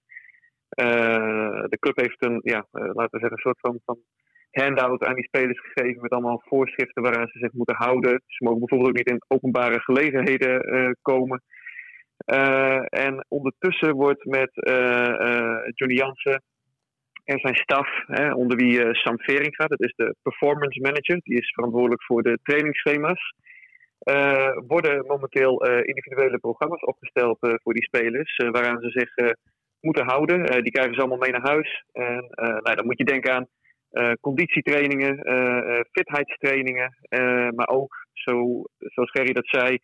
De 1.69 1.77
club 1.79 1.97
heeft 1.99 2.25
een, 2.25 2.39
ja, 2.43 2.65
laten 2.71 3.11
we 3.11 3.19
zeggen, 3.19 3.31
een 3.31 3.37
soort 3.37 3.59
van, 3.59 3.79
van 3.85 3.97
handout 4.61 5.03
aan 5.03 5.15
die 5.15 5.23
spelers 5.23 5.59
gegeven 5.59 6.01
met 6.01 6.11
allemaal 6.11 6.43
voorschriften 6.45 7.03
waaraan 7.03 7.27
ze 7.27 7.39
zich 7.39 7.53
moeten 7.53 7.75
houden. 7.75 8.21
Ze 8.25 8.43
mogen 8.43 8.59
bijvoorbeeld 8.59 8.89
ook 8.89 8.97
niet 8.97 9.09
in 9.09 9.25
openbare 9.27 9.79
gelegenheden 9.79 10.59
eh, 10.59 10.91
komen. 11.01 11.41
Eh, 12.17 12.81
en 12.85 13.25
ondertussen 13.27 13.93
wordt 13.93 14.25
met 14.25 14.51
eh, 14.53 15.57
Johnny 15.73 15.97
Jansen 15.97 16.43
en 17.23 17.39
zijn 17.39 17.55
staf, 17.55 17.87
hè, 18.07 18.33
onder 18.33 18.57
wie 18.57 18.95
Sam 18.95 19.19
Vering 19.19 19.55
gaat, 19.55 19.69
dat 19.69 19.83
is 19.83 19.93
de 19.95 20.15
performance 20.21 20.81
manager, 20.81 21.19
die 21.23 21.37
is 21.37 21.53
verantwoordelijk 21.53 22.03
voor 22.03 22.23
de 22.23 22.39
trainingsschema's. 22.43 23.33
worden 24.67 25.05
momenteel 25.05 25.65
individuele 25.65 26.37
programma's 26.37 26.81
opgesteld 26.81 27.37
voor 27.39 27.73
die 27.73 27.83
spelers, 27.83 28.35
waaraan 28.35 28.81
ze 28.81 28.89
zich 28.89 29.35
moeten 29.79 30.05
houden. 30.05 30.63
Die 30.63 30.71
krijgen 30.71 30.93
ze 30.93 30.99
allemaal 30.99 31.17
mee 31.17 31.31
naar 31.31 31.49
huis. 31.49 31.85
En 31.91 32.27
nou, 32.35 32.75
dan 32.75 32.85
moet 32.85 32.97
je 32.97 33.05
denken 33.05 33.33
aan 33.33 33.47
conditietrainingen, 34.21 35.15
fitheidstrainingen. 35.91 36.95
maar 37.55 37.67
ook, 37.67 37.95
zo, 38.13 38.63
zoals 38.77 39.11
Gerry 39.11 39.33
dat 39.33 39.47
zei, 39.47 39.77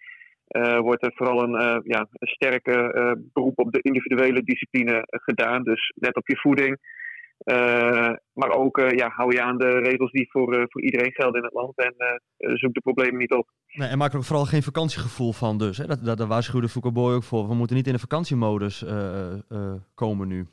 wordt 0.82 1.04
er 1.04 1.12
vooral 1.16 1.44
een, 1.44 1.82
ja, 1.86 2.00
een 2.12 2.28
sterke 2.28 2.92
beroep 3.34 3.60
op 3.60 3.72
de 3.72 3.82
individuele 3.82 4.44
discipline 4.44 5.04
gedaan. 5.06 5.64
Dus 5.64 5.94
let 5.96 6.16
op 6.16 6.28
je 6.28 6.38
voeding. 6.38 6.78
Maar 8.34 8.50
ook 8.50 8.78
ja, 8.78 9.10
hou 9.10 9.34
je 9.34 9.42
aan 9.42 9.58
de 9.58 9.70
regels 9.70 10.12
die 10.12 10.32
voor, 10.32 10.66
voor 10.70 10.82
iedereen 10.82 11.12
gelden 11.12 11.40
in 11.40 11.46
het 11.46 11.54
land 11.54 11.78
en 11.78 12.22
zoek 12.58 12.74
de 12.74 12.82
problemen 12.82 13.20
niet 13.20 13.34
op. 13.34 13.50
Nee, 13.74 13.90
en 13.90 13.98
maak 13.98 14.12
er 14.12 14.18
ook 14.18 14.24
vooral 14.24 14.46
geen 14.46 14.64
vakantiegevoel 14.64 15.34
van 15.34 15.58
dus. 15.58 15.78
Hè? 15.78 15.86
Dat, 15.86 16.06
dat, 16.06 16.18
daar 16.18 16.28
waarschuwde 16.28 16.70
Foucault 16.70 17.16
ook 17.16 17.24
voor. 17.24 17.48
We 17.48 17.56
moeten 17.56 17.76
niet 17.76 17.88
in 17.88 17.94
de 17.94 18.00
vakantiemodus 18.00 18.86
komen 19.96 20.28
nu. 20.28 20.48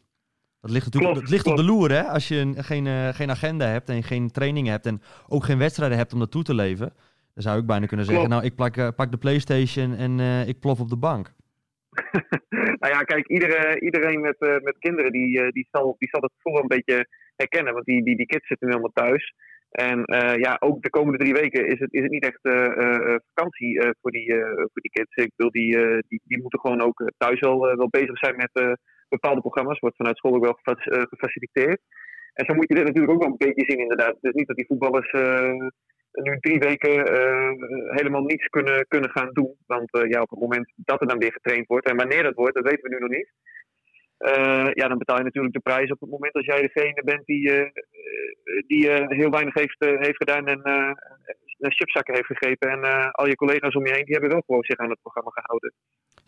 Dat 0.60 0.70
ligt 0.70 0.84
natuurlijk 0.84 1.12
klopt, 1.12 1.20
dat 1.20 1.30
ligt 1.30 1.46
op 1.46 1.56
de 1.56 1.64
loer 1.64 1.90
hè. 1.90 2.02
Als 2.02 2.28
je 2.28 2.52
geen, 2.56 3.14
geen 3.14 3.30
agenda 3.30 3.66
hebt 3.66 3.88
en 3.88 4.02
geen 4.02 4.30
trainingen 4.30 4.72
hebt 4.72 4.86
en 4.86 5.00
ook 5.28 5.44
geen 5.44 5.58
wedstrijden 5.58 5.98
hebt 5.98 6.12
om 6.12 6.18
dat 6.18 6.30
toe 6.30 6.42
te 6.42 6.54
leven. 6.54 6.92
Dan 7.34 7.42
zou 7.42 7.58
ik 7.60 7.66
bijna 7.66 7.86
kunnen 7.86 8.06
zeggen, 8.06 8.24
klopt. 8.24 8.40
nou 8.42 8.52
ik 8.52 8.56
plak, 8.56 8.96
pak 8.96 9.10
de 9.10 9.18
Playstation 9.18 9.94
en 9.94 10.20
ik 10.48 10.60
plof 10.60 10.80
op 10.80 10.88
de 10.88 10.96
bank. 10.96 11.32
nou 12.80 12.92
ja, 12.94 13.02
kijk, 13.02 13.28
iedereen, 13.28 13.84
iedereen 13.84 14.20
met, 14.20 14.36
uh, 14.38 14.56
met 14.62 14.78
kinderen 14.78 15.12
die, 15.12 15.52
die, 15.52 15.68
zal, 15.70 15.96
die 15.98 16.08
zal 16.08 16.20
het 16.20 16.32
gevoel 16.36 16.60
een 16.60 16.68
beetje 16.76 17.06
herkennen. 17.36 17.72
Want 17.72 17.84
die, 17.84 18.04
die, 18.04 18.16
die 18.16 18.26
kids 18.26 18.46
zitten 18.46 18.66
nu 18.66 18.72
allemaal 18.72 19.06
thuis. 19.06 19.34
En 19.70 19.98
uh, 19.98 20.36
ja, 20.36 20.56
ook 20.58 20.82
de 20.82 20.90
komende 20.90 21.18
drie 21.18 21.32
weken 21.32 21.66
is 21.66 21.78
het, 21.78 21.92
is 21.92 22.02
het 22.02 22.10
niet 22.10 22.24
echt 22.24 22.40
vakantie 23.34 23.82
voor, 24.00 24.10
die, 24.10 24.34
voor 24.54 24.82
die 24.82 24.90
kids. 24.90 25.14
Ik 25.14 25.32
bedoel, 25.36 25.52
die, 25.52 25.76
die, 26.08 26.20
die 26.24 26.42
moeten 26.42 26.60
gewoon 26.60 26.80
ook 26.80 27.10
thuis 27.16 27.40
wel, 27.40 27.58
wel 27.60 27.88
bezig 27.88 28.18
zijn 28.18 28.36
met 28.36 28.78
bepaalde 29.08 29.40
programma's. 29.40 29.78
Wordt 29.78 29.96
vanuit 29.96 30.16
school 30.16 30.34
ook 30.34 30.44
wel 30.44 30.58
gefaciliteerd. 31.08 31.80
En 32.34 32.44
zo 32.44 32.54
moet 32.54 32.68
je 32.68 32.74
dit 32.74 32.84
natuurlijk 32.84 33.12
ook 33.12 33.22
wel 33.22 33.30
een 33.30 33.46
beetje 33.46 33.70
zien, 33.70 33.78
inderdaad. 33.80 34.16
Dus 34.20 34.32
niet 34.34 34.46
dat 34.46 34.56
die 34.56 34.66
voetballers 34.66 35.12
nu 36.12 36.38
drie 36.40 36.58
weken 36.58 36.94
uh, 37.12 37.50
helemaal 37.98 38.22
niets 38.22 38.46
kunnen, 38.46 38.86
kunnen 38.88 39.10
gaan 39.10 39.32
doen. 39.32 39.56
Want 39.66 39.88
ja, 40.08 40.20
op 40.20 40.30
het 40.30 40.40
moment 40.40 40.72
dat 40.76 41.00
er 41.00 41.06
dan 41.06 41.18
weer 41.18 41.32
getraind 41.32 41.66
wordt, 41.66 41.88
en 41.90 41.96
wanneer 41.96 42.22
dat 42.22 42.34
wordt, 42.34 42.54
dat 42.54 42.64
weten 42.64 42.82
we 42.82 42.88
nu 42.88 42.98
nog 42.98 43.10
niet. 43.10 43.32
Ja, 44.74 44.88
dan 44.88 44.98
betaal 44.98 45.16
je 45.16 45.24
natuurlijk 45.24 45.54
de 45.54 45.60
prijs 45.60 45.90
op 45.90 46.00
het 46.00 46.10
moment 46.10 46.32
als 46.34 46.46
jij 46.46 46.62
degene 46.62 47.02
bent 47.04 47.26
die, 47.26 47.72
die 48.66 48.90
heel 48.90 49.30
weinig 49.30 49.54
heeft, 49.54 49.76
heeft 49.78 50.16
gedaan 50.16 50.46
en 50.46 50.60
chipzakken 51.58 52.14
heeft 52.14 52.26
gegrepen. 52.26 52.70
En 52.70 53.10
al 53.12 53.26
je 53.26 53.36
collega's 53.36 53.74
om 53.74 53.86
je 53.86 53.92
heen, 53.92 54.04
die 54.04 54.14
hebben 54.14 54.30
wel 54.30 54.42
gewoon 54.46 54.64
zich 54.64 54.78
aan 54.78 54.90
het 54.90 55.02
programma 55.02 55.30
gehouden. 55.30 55.72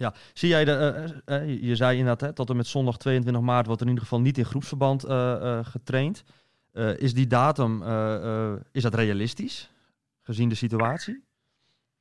Ja, 0.00 0.14
zie 0.32 0.48
jij, 0.48 0.64
de, 0.64 1.58
je 1.60 1.76
zei 1.76 1.98
inderdaad, 1.98 2.20
hè, 2.20 2.32
tot 2.32 2.50
en 2.50 2.56
met 2.56 2.66
zondag 2.66 2.96
22 2.96 3.42
maart 3.42 3.66
wordt 3.66 3.80
er 3.80 3.86
in 3.86 3.92
ieder 3.92 4.08
geval 4.08 4.24
niet 4.24 4.38
in 4.38 4.44
groepsverband 4.44 5.02
getraind. 5.62 6.24
is 6.96 7.14
die 7.14 7.26
datum, 7.26 7.82
is 8.72 8.82
dat 8.82 8.94
realistisch? 8.94 9.70
gezien 10.30 10.48
de 10.48 10.64
situatie? 10.66 11.24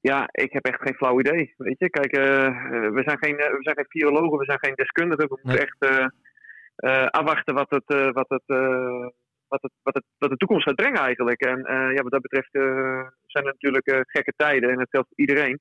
Ja, 0.01 0.27
ik 0.31 0.53
heb 0.53 0.65
echt 0.65 0.81
geen 0.81 0.95
flauw 0.95 1.19
idee. 1.19 1.53
Weet 1.57 1.79
je, 1.79 1.89
kijk, 1.89 2.12
we, 2.95 3.01
zijn 3.05 3.17
geen, 3.17 3.35
we 3.35 3.59
zijn 3.59 3.75
geen 3.75 3.85
virologen, 3.88 4.38
we 4.38 4.45
zijn 4.45 4.59
geen 4.59 4.75
deskundigen. 4.75 5.27
We 5.27 5.39
moeten 5.41 5.67
echt 5.67 6.12
afwachten 7.12 7.53
wat, 7.53 7.69
het, 7.69 8.13
wat, 8.13 8.29
het, 8.29 8.43
wat, 9.47 9.62
het, 9.62 9.71
wat, 9.83 9.93
het, 9.93 10.03
wat 10.17 10.29
de 10.29 10.38
toekomst 10.38 10.67
gaat 10.67 10.75
brengen 10.75 11.01
eigenlijk. 11.01 11.41
En 11.41 11.59
ja, 11.95 12.01
wat 12.01 12.12
dat 12.12 12.21
betreft 12.21 12.51
zijn 13.25 13.45
er 13.45 13.53
natuurlijk 13.53 14.05
gekke 14.07 14.33
tijden 14.35 14.69
en 14.69 14.77
dat 14.77 14.89
geldt 14.89 15.07
voor 15.07 15.17
iedereen. 15.17 15.59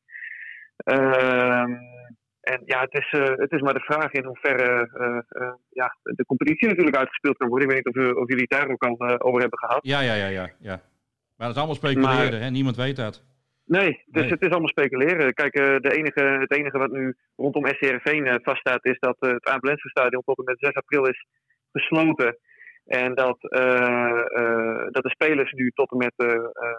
En 2.53 2.63
ja, 2.65 2.81
het 2.81 2.95
is, 2.95 3.09
het 3.45 3.53
is 3.53 3.61
maar 3.61 3.75
de 3.75 3.89
vraag 3.91 4.13
in 4.13 4.25
hoeverre 4.25 4.89
ja, 5.71 5.97
de 6.03 6.25
competitie 6.27 6.69
natuurlijk 6.69 6.97
uitgespeeld 6.97 7.37
kan 7.37 7.49
worden. 7.49 7.69
Ik 7.69 7.75
weet 7.75 7.85
niet 7.85 7.97
of, 7.97 8.17
of 8.23 8.29
jullie 8.29 8.47
het 8.49 8.59
daar 8.59 8.71
ook 8.71 8.83
al 8.83 9.19
over 9.19 9.41
hebben 9.41 9.59
gehad. 9.59 9.79
Ja, 9.83 10.01
ja, 10.01 10.15
ja, 10.15 10.27
ja. 10.27 10.49
ja. 10.59 10.81
Maar 11.37 11.47
dat 11.47 11.51
is 11.51 11.57
allemaal 11.57 11.75
speculeren, 11.75 12.41
hè? 12.43 12.51
niemand 12.51 12.77
weet 12.77 12.97
dat. 12.97 13.25
Nee, 13.65 14.03
dus 14.07 14.31
het 14.31 14.43
is 14.43 14.51
allemaal 14.51 14.69
speculeren. 14.69 15.35
Kijk, 15.35 15.53
de 15.53 15.93
enige, 15.97 16.21
het 16.21 16.53
enige 16.53 16.79
wat 16.79 16.91
nu 16.91 17.17
rondom 17.37 17.67
SCRV 17.67 18.39
vaststaat 18.43 18.85
is 18.85 18.99
dat 18.99 19.17
het 19.19 19.49
Abelense 19.49 19.89
stadion 19.89 20.23
tot 20.25 20.39
en 20.39 20.45
met 20.45 20.59
6 20.59 20.75
april 20.75 21.07
is 21.07 21.27
gesloten. 21.73 22.39
En 22.87 23.15
dat, 23.15 23.39
dat 24.91 25.03
de 25.03 25.11
spelers 25.19 25.53
nu 25.53 25.71
tot 25.75 25.91
en 25.91 25.97
met 25.97 26.15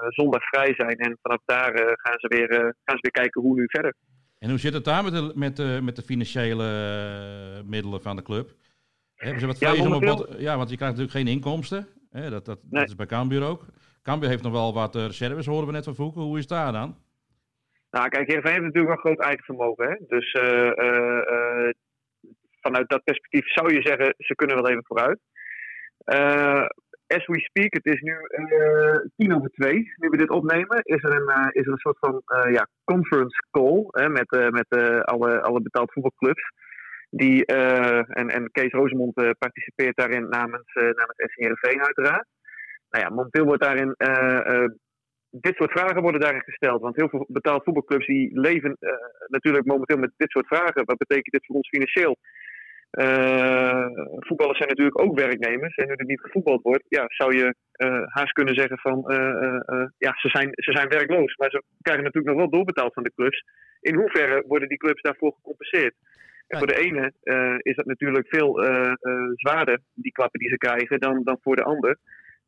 zondag 0.10 0.44
vrij 0.44 0.74
zijn. 0.76 0.98
En 0.98 1.18
vanaf 1.22 1.42
daar 1.46 1.72
gaan, 1.76 2.20
ze 2.20 2.28
weer, 2.28 2.48
gaan 2.84 2.98
ze 2.98 3.02
weer 3.02 3.24
kijken 3.24 3.42
hoe 3.42 3.56
nu 3.56 3.64
verder. 3.68 3.94
En 4.40 4.50
hoe 4.50 4.60
zit 4.60 4.74
het 4.74 4.86
daar 4.86 5.04
met 5.04 5.14
de, 5.14 5.32
met 5.36 5.56
de, 5.56 5.80
met 5.82 5.96
de 5.96 6.02
financiële 6.02 7.64
middelen 7.66 8.02
van 8.02 8.16
de 8.16 8.22
club? 8.22 8.52
Hebben 9.16 9.40
ze 9.40 9.48
wat 9.48 9.60
ja, 9.60 9.84
momenteel... 9.84 10.40
ja, 10.40 10.58
want 10.58 10.70
je 10.70 10.76
krijgt 10.76 10.98
natuurlijk 10.98 11.26
geen 11.26 11.36
inkomsten. 11.36 11.88
Hè? 12.10 12.30
Dat, 12.30 12.46
dat, 12.46 12.60
dat 12.64 12.88
is 12.88 12.96
bij 12.96 13.06
Cambuur 13.06 13.44
ook. 13.44 13.66
Cambuur 14.02 14.30
heeft 14.30 14.44
nog 14.44 14.52
wel 14.52 14.74
wat 14.74 14.96
uh, 14.96 15.06
reserves, 15.06 15.46
horen 15.46 15.66
we 15.66 15.72
net 15.72 15.84
van 15.84 15.96
Voeken. 15.96 16.22
Hoe 16.22 16.36
is 16.36 16.40
het 16.40 16.50
daar 16.50 16.72
dan? 16.72 16.98
Nou, 17.92 18.10
kijk, 18.10 18.28
Heerenveen 18.28 18.52
heeft 18.52 18.66
natuurlijk 18.66 18.94
een 18.94 19.00
groot 19.00 19.20
eigen 19.20 19.44
vermogen. 19.44 19.90
Hè? 19.90 19.96
Dus 20.08 20.34
uh, 20.34 21.70
vanuit 22.62 22.90
dat 22.90 23.04
perspectief 23.04 23.52
zou 23.52 23.74
je 23.74 23.82
zeggen, 23.82 24.14
ze 24.18 24.36
kunnen 24.36 24.56
wel 24.56 24.70
even 24.70 24.86
vooruit. 24.86 25.20
As 27.18 27.26
we 27.26 27.40
speak, 27.40 27.74
het 27.74 27.86
is 27.86 28.02
nu 28.02 28.16
tien 29.16 29.36
over 29.36 29.50
twee, 29.50 29.94
nu 29.96 30.10
we 30.10 30.18
dit 30.18 30.30
opnemen, 30.30 30.82
is 30.84 31.04
er 31.04 31.12
een, 31.12 31.52
is 31.52 31.66
er 31.66 31.72
een 31.72 31.78
soort 31.78 31.98
van 32.00 32.22
ja, 32.52 32.68
conference 32.84 33.44
call 33.52 33.86
hè, 33.88 34.10
met, 34.10 34.52
met 34.52 34.68
alle, 35.06 35.42
alle 35.42 35.62
betaald 35.62 35.92
voetbalclubs. 35.92 36.52
Die, 37.10 37.46
en, 37.46 38.30
en 38.30 38.52
Kees 38.52 38.72
Rosemond 38.72 39.14
participeert 39.38 39.98
daarin 39.98 40.30
namens, 40.30 40.74
namens 40.74 41.16
SCRV 41.16 41.64
uiteraard 41.64 42.28
nou 42.90 43.04
ja, 43.04 43.10
momenteel 43.10 43.46
wordt 43.46 43.62
daarin. 43.62 43.96
Dit 45.32 45.56
soort 45.56 45.72
vragen 45.72 46.02
worden 46.02 46.22
daarin 46.22 46.42
gesteld. 46.42 46.82
Want 46.82 46.96
heel 46.96 47.10
veel 47.10 47.26
betaald 47.28 47.64
voetbalclubs 47.64 48.06
die 48.06 48.40
leven 48.40 48.78
natuurlijk 49.28 49.66
momenteel 49.66 49.98
met 49.98 50.12
dit 50.18 50.30
soort 50.32 50.48
vragen. 50.48 50.86
Wat 50.86 50.98
betekent 50.98 51.34
dit 51.34 51.46
voor 51.46 51.56
ons 51.56 51.70
financieel? 51.70 52.18
Voetballers 54.20 54.58
zijn 54.58 54.70
natuurlijk 54.70 55.02
ook 55.02 55.20
werknemers. 55.20 55.76
En 55.76 55.88
nu 55.88 55.94
er 55.94 56.06
niet 56.06 56.22
gevoetbald 56.22 56.62
wordt, 56.62 56.86
ja, 56.88 57.06
zou 57.08 57.38
je 57.38 57.56
haast 58.08 58.32
kunnen 58.32 58.56
zeggen 58.56 58.78
van 58.78 59.04
ja, 59.98 60.14
ze 60.16 60.30
zijn, 60.30 60.50
ze 60.54 60.72
zijn 60.72 60.88
werkloos. 60.88 61.36
Maar 61.36 61.50
ze 61.50 61.64
krijgen 61.82 62.04
natuurlijk 62.04 62.36
nog 62.36 62.44
wel 62.44 62.54
doorbetaald 62.58 62.94
van 62.94 63.04
de 63.04 63.14
clubs. 63.16 63.44
In 63.82 63.96
hoeverre 63.96 64.44
worden 64.48 64.68
die 64.70 64.78
clubs 64.78 65.02
daarvoor 65.02 65.34
gecompenseerd? 65.34 65.96
En 66.48 66.58
voor 66.58 66.68
de 66.68 66.80
ene 66.80 67.14
is 67.62 67.76
dat 67.76 67.86
natuurlijk 67.86 68.28
veel 68.28 68.64
zwaarder, 69.36 69.80
die 69.94 70.12
klappen 70.12 70.40
die 70.40 70.50
ze 70.50 70.58
krijgen, 70.58 71.00
dan, 71.00 71.24
dan 71.24 71.38
voor 71.42 71.56
de 71.56 71.64
ander. 71.64 71.98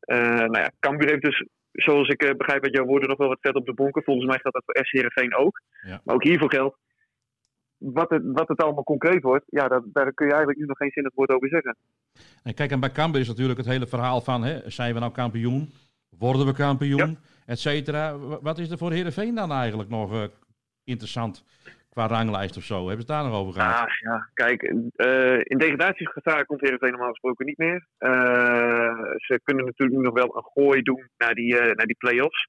Nou 0.06 0.58
ja, 0.58 0.70
Cambuur 0.80 1.08
heeft 1.08 1.22
dus, 1.22 1.46
zoals 1.72 2.08
ik 2.08 2.34
begrijp 2.36 2.62
uit 2.62 2.76
jouw 2.76 2.84
woorden, 2.84 3.08
nog 3.08 3.18
wel 3.18 3.28
wat 3.28 3.40
vet 3.40 3.54
op 3.54 3.66
de 3.66 3.74
bonken. 3.74 4.02
Volgens 4.02 4.26
mij 4.26 4.38
gaat 4.38 4.52
dat 4.52 4.62
voor 4.64 4.84
SC 4.84 4.92
Heerenveen 4.92 5.34
ook. 5.34 5.60
Ja. 5.86 6.00
Maar 6.04 6.14
ook 6.14 6.24
hiervoor 6.24 6.50
geldt, 6.50 6.76
wat 7.82 8.10
het, 8.10 8.22
wat 8.24 8.48
het 8.48 8.62
allemaal 8.62 8.84
concreet 8.84 9.22
wordt, 9.22 9.44
ja, 9.46 9.68
dat, 9.68 9.84
daar 9.92 10.12
kun 10.12 10.26
je 10.26 10.32
eigenlijk 10.32 10.60
nu 10.60 10.66
nog 10.66 10.76
geen 10.76 10.90
zinnig 10.90 11.14
woord 11.14 11.30
over 11.30 11.48
zeggen. 11.48 11.76
En 12.42 12.54
kijk, 12.54 12.70
en 12.70 12.80
bij 12.80 12.92
Cambuur 12.92 13.20
is 13.20 13.28
natuurlijk 13.28 13.58
het 13.58 13.68
hele 13.68 13.86
verhaal 13.86 14.20
van, 14.20 14.44
hè, 14.44 14.70
zijn 14.70 14.94
we 14.94 15.00
nou 15.00 15.12
kampioen? 15.12 15.72
Worden 16.18 16.46
we 16.46 16.52
kampioen? 16.52 17.10
Ja. 17.10 17.16
Et 17.46 17.58
cetera. 17.58 18.18
Wat 18.18 18.58
is 18.58 18.70
er 18.70 18.78
voor 18.78 18.92
Heerenveen 18.92 19.34
dan 19.34 19.52
eigenlijk 19.52 19.88
nog 19.88 20.12
uh, 20.12 20.22
interessant? 20.84 21.44
qua 21.92 22.06
ranglijst 22.06 22.56
of 22.56 22.62
zo. 22.62 22.74
Hebben 22.74 23.06
ze 23.06 23.12
het 23.12 23.20
daar 23.20 23.30
nog 23.30 23.40
over 23.40 23.52
gehad? 23.52 23.86
Ah, 23.86 23.94
ja, 24.00 24.28
kijk, 24.34 24.62
uh, 24.62 25.40
in 25.42 25.58
degradatiegevaar 25.58 26.46
komt 26.46 26.60
Heerenveen 26.60 26.90
normaal 26.90 27.10
gesproken 27.10 27.46
niet 27.46 27.58
meer. 27.58 27.86
Uh, 27.98 28.10
ze 29.16 29.40
kunnen 29.42 29.64
natuurlijk 29.64 29.98
nu 29.98 30.04
nog 30.04 30.14
wel 30.14 30.36
een 30.36 30.50
gooi 30.54 30.82
doen 30.82 31.08
naar 31.16 31.34
die, 31.34 31.54
naar 31.54 31.86
die 31.86 31.96
play-offs. 31.98 32.48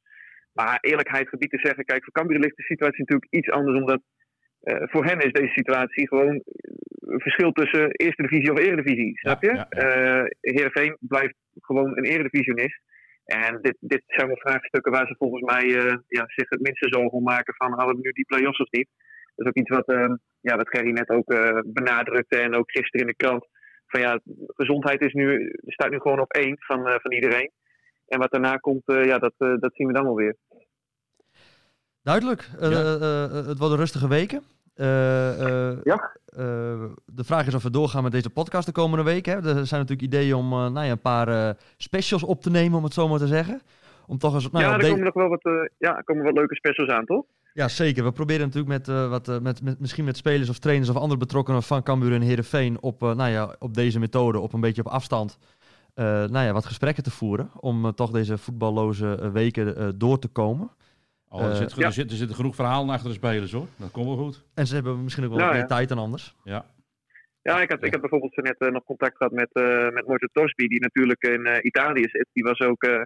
Maar 0.51 0.77
eerlijkheid 0.81 1.29
gebied 1.29 1.49
te 1.49 1.59
zeggen, 1.59 1.85
kijk, 1.85 2.03
voor 2.03 2.13
Cambuur 2.13 2.39
ligt 2.39 2.57
de 2.57 2.63
situatie 2.63 2.99
natuurlijk 2.99 3.31
iets 3.31 3.49
anders. 3.49 3.79
Omdat 3.79 4.01
voor 4.63 5.05
hen 5.05 5.19
is 5.19 5.31
deze 5.31 5.51
situatie 5.51 6.07
gewoon 6.07 6.41
een 6.99 7.19
verschil 7.19 7.51
tussen 7.51 7.91
eerste 7.91 8.21
divisie 8.21 8.51
of 8.51 8.59
eredivisie. 8.59 9.19
Snap 9.19 9.41
je? 9.41 9.53
Ja, 9.53 9.67
ja. 9.69 10.29
Heerenveen 10.39 10.97
blijft 10.99 11.35
gewoon 11.59 11.97
een 11.97 12.05
eredivisionist. 12.05 12.81
En 13.25 13.59
dit, 13.61 13.77
dit 13.79 14.03
zijn 14.07 14.27
wel 14.27 14.37
vraagstukken 14.37 14.91
waar 14.91 15.07
ze 15.07 15.15
volgens 15.17 15.41
mij 15.41 15.67
ja, 16.07 16.23
zich 16.25 16.49
het 16.49 16.61
minste 16.61 16.87
zorgen 16.89 17.11
om 17.11 17.23
maken 17.23 17.53
van 17.55 17.73
halen 17.79 17.95
we 17.95 18.01
nu 18.01 18.11
die 18.11 18.25
play-offs 18.25 18.59
of 18.59 18.71
niet. 18.71 18.89
Dat 19.35 19.45
is 19.45 19.51
ook 19.51 19.65
iets 19.65 19.75
wat, 19.75 20.17
ja, 20.41 20.55
wat 20.55 20.69
Gerry 20.69 20.91
net 20.91 21.09
ook 21.09 21.35
benadrukte 21.65 22.37
en 22.37 22.55
ook 22.55 22.71
gisteren 22.71 23.01
in 23.01 23.07
de 23.07 23.25
krant. 23.25 23.47
Van 23.87 24.01
ja, 24.01 24.19
gezondheid 24.47 25.01
is 25.01 25.13
nu, 25.13 25.55
staat 25.65 25.91
nu 25.91 25.99
gewoon 25.99 26.19
op 26.19 26.31
één 26.31 26.55
van, 26.59 26.87
uh, 26.87 26.95
van 27.01 27.11
iedereen. 27.11 27.51
En 28.07 28.19
wat 28.19 28.31
daarna 28.31 28.55
komt, 28.55 28.83
ja, 28.85 29.17
dat, 29.17 29.33
dat 29.37 29.75
zien 29.75 29.87
we 29.87 29.93
dan 29.93 30.03
wel 30.03 30.15
weer. 30.15 30.35
Duidelijk. 32.03 32.49
Ja. 32.59 32.69
het 33.49 33.57
worden 33.57 33.77
rustige 33.77 34.07
weken. 34.07 34.43
ja. 35.83 36.11
de 37.05 37.23
vraag 37.23 37.47
is 37.47 37.53
of 37.53 37.63
we 37.63 37.69
doorgaan 37.69 38.03
met 38.03 38.11
deze 38.11 38.29
podcast 38.29 38.65
de 38.65 38.71
komende 38.71 39.03
weken. 39.03 39.33
Er 39.33 39.41
zijn 39.67 39.81
natuurlijk 39.81 40.01
ideeën 40.01 40.35
om 40.35 40.49
nou 40.49 40.83
ja, 40.83 40.91
een 40.91 40.99
paar 40.99 41.55
specials 41.77 42.23
op 42.23 42.41
te 42.41 42.49
nemen, 42.49 42.77
om 42.77 42.83
het 42.83 42.93
zo 42.93 43.07
maar 43.07 43.19
te 43.19 43.27
zeggen. 43.27 43.61
Om 44.07 44.17
toch 44.17 44.33
eens... 44.33 44.49
Nou 44.49 44.65
ja, 44.65 44.73
er 44.73 44.79
de- 44.79 44.89
komen 44.89 45.03
nog 45.03 45.13
wel 45.13 45.27
wat, 45.27 45.43
eh, 45.43 45.51
ja, 45.77 46.01
komen 46.05 46.23
wat 46.23 46.33
leuke 46.33 46.55
specials 46.55 46.89
aan, 46.89 47.05
toch? 47.05 47.25
Ja, 47.53 47.67
zeker. 47.67 48.03
We 48.03 48.11
proberen 48.11 48.41
natuurlijk 48.41 48.67
met, 48.67 48.87
eh, 48.87 49.09
wat, 49.09 49.27
eh, 49.27 49.39
met, 49.39 49.61
met, 49.61 49.79
misschien 49.79 50.05
met 50.05 50.17
spelers 50.17 50.49
of 50.49 50.57
trainers 50.59 50.89
of 50.89 50.95
andere 50.95 51.19
betrokkenen 51.19 51.63
van 51.63 51.83
Cambuur 51.83 52.13
en 52.13 52.21
Heerenveen 52.21 52.77
op, 52.81 53.03
eh, 53.03 53.15
nou 53.15 53.31
ja, 53.31 53.55
op 53.59 53.73
deze 53.73 53.99
methode, 53.99 54.39
op 54.39 54.53
een 54.53 54.61
beetje 54.61 54.83
op 54.85 54.91
afstand, 54.91 55.37
eh, 55.93 56.05
nou 56.05 56.45
ja, 56.45 56.51
wat 56.53 56.65
gesprekken 56.65 57.03
te 57.03 57.11
voeren. 57.11 57.51
Om 57.59 57.85
eh, 57.85 57.91
toch 57.91 58.11
deze 58.11 58.37
voetballoze 58.37 59.15
eh, 59.15 59.29
weken 59.29 59.75
eh, 59.75 59.87
door 59.95 60.19
te 60.19 60.27
komen. 60.27 60.69
Oh, 61.33 61.41
er, 61.43 61.49
Eh, 61.49 61.55
zit, 61.55 61.75
ja. 61.75 61.85
er, 61.85 61.91
zit, 61.91 62.11
er 62.11 62.17
zitten 62.17 62.35
genoeg 62.35 62.55
verhalen 62.55 62.89
achter 62.89 63.09
de 63.09 63.15
spelers 63.15 63.51
hoor. 63.51 63.67
Dat 63.77 63.91
komt 63.91 64.05
wel 64.05 64.17
goed. 64.17 64.43
En 64.55 64.67
ze 64.67 64.75
hebben 64.75 65.03
misschien 65.03 65.23
ook 65.23 65.29
wel 65.29 65.39
Nou, 65.39 65.51
wat 65.51 65.59
meer 65.61 65.69
ja. 65.69 65.75
tijd 65.75 65.89
dan 65.89 65.97
anders. 65.97 66.35
Ja. 66.43 66.65
Ja, 67.41 67.61
ik 67.61 67.69
had, 67.71 67.83
ik 67.83 67.91
had 67.91 68.01
bijvoorbeeld 68.01 68.33
zo 68.33 68.41
net 68.41 68.57
eh, 68.59 68.69
nog 68.69 68.83
contact 68.83 69.17
gehad 69.17 69.33
met, 69.33 69.49
eh 69.53 69.89
met 69.89 70.07
Mojo 70.07 70.27
Tosby, 70.31 70.67
die 70.67 70.79
natuurlijk 70.81 71.23
in 71.23 71.45
eh, 71.45 71.57
Italië 71.61 72.03
zit. 72.09 72.27
Die 72.33 72.43
was 72.43 72.59
ook 72.59 72.83
eh 72.83 73.01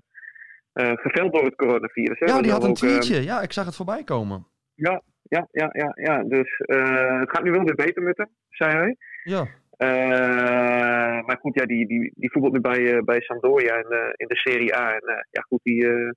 eh 0.74 0.92
geveld 0.96 1.34
door 1.34 1.44
het 1.46 1.56
coronavirus. 1.56 2.20
hè. 2.20 2.26
Ja, 2.26 2.42
die 2.42 2.52
had 2.52 2.63
een 2.63 2.70
ook, 2.70 2.76
tweetje. 2.76 3.24
Ja, 3.24 3.42
ik 3.42 3.52
zag 3.54 3.66
het 3.66 3.76
voorbij 3.76 4.04
komen. 4.04 4.48
ja, 4.74 5.02
ja, 5.24 5.48
ja, 5.52 5.70
ja, 5.72 5.92
ja. 5.96 6.24
Dus 6.24 6.58
eh, 6.58 7.20
het 7.20 7.30
gaat 7.30 7.44
nu 7.44 7.52
wel 7.52 7.63
weer 7.63 7.76
beter 7.76 8.04
met 8.04 8.18
hem, 8.18 8.30
zei 8.50 8.72
hij. 8.78 8.96
Ja, 9.24 9.48
Eh, 9.78 11.26
maar 11.26 11.38
goed, 11.40 11.56
ja, 11.60 11.66
die, 11.66 11.88
die, 11.88 12.12
die 12.16 12.32
voetbalt 12.32 12.54
nu 12.54 12.62
bij, 12.62 13.02
bij 13.04 13.22
Sampdoria 13.22 13.76
in, 13.76 13.90
eh, 13.92 14.10
in 14.16 14.28
de 14.28 14.36
Serie 14.36 14.76
A. 14.76 14.92
En 14.94 15.02
eh, 15.02 15.22
ja, 15.32 15.42
goed, 15.42 15.60
die, 15.63 15.88
eh, 15.88 16.12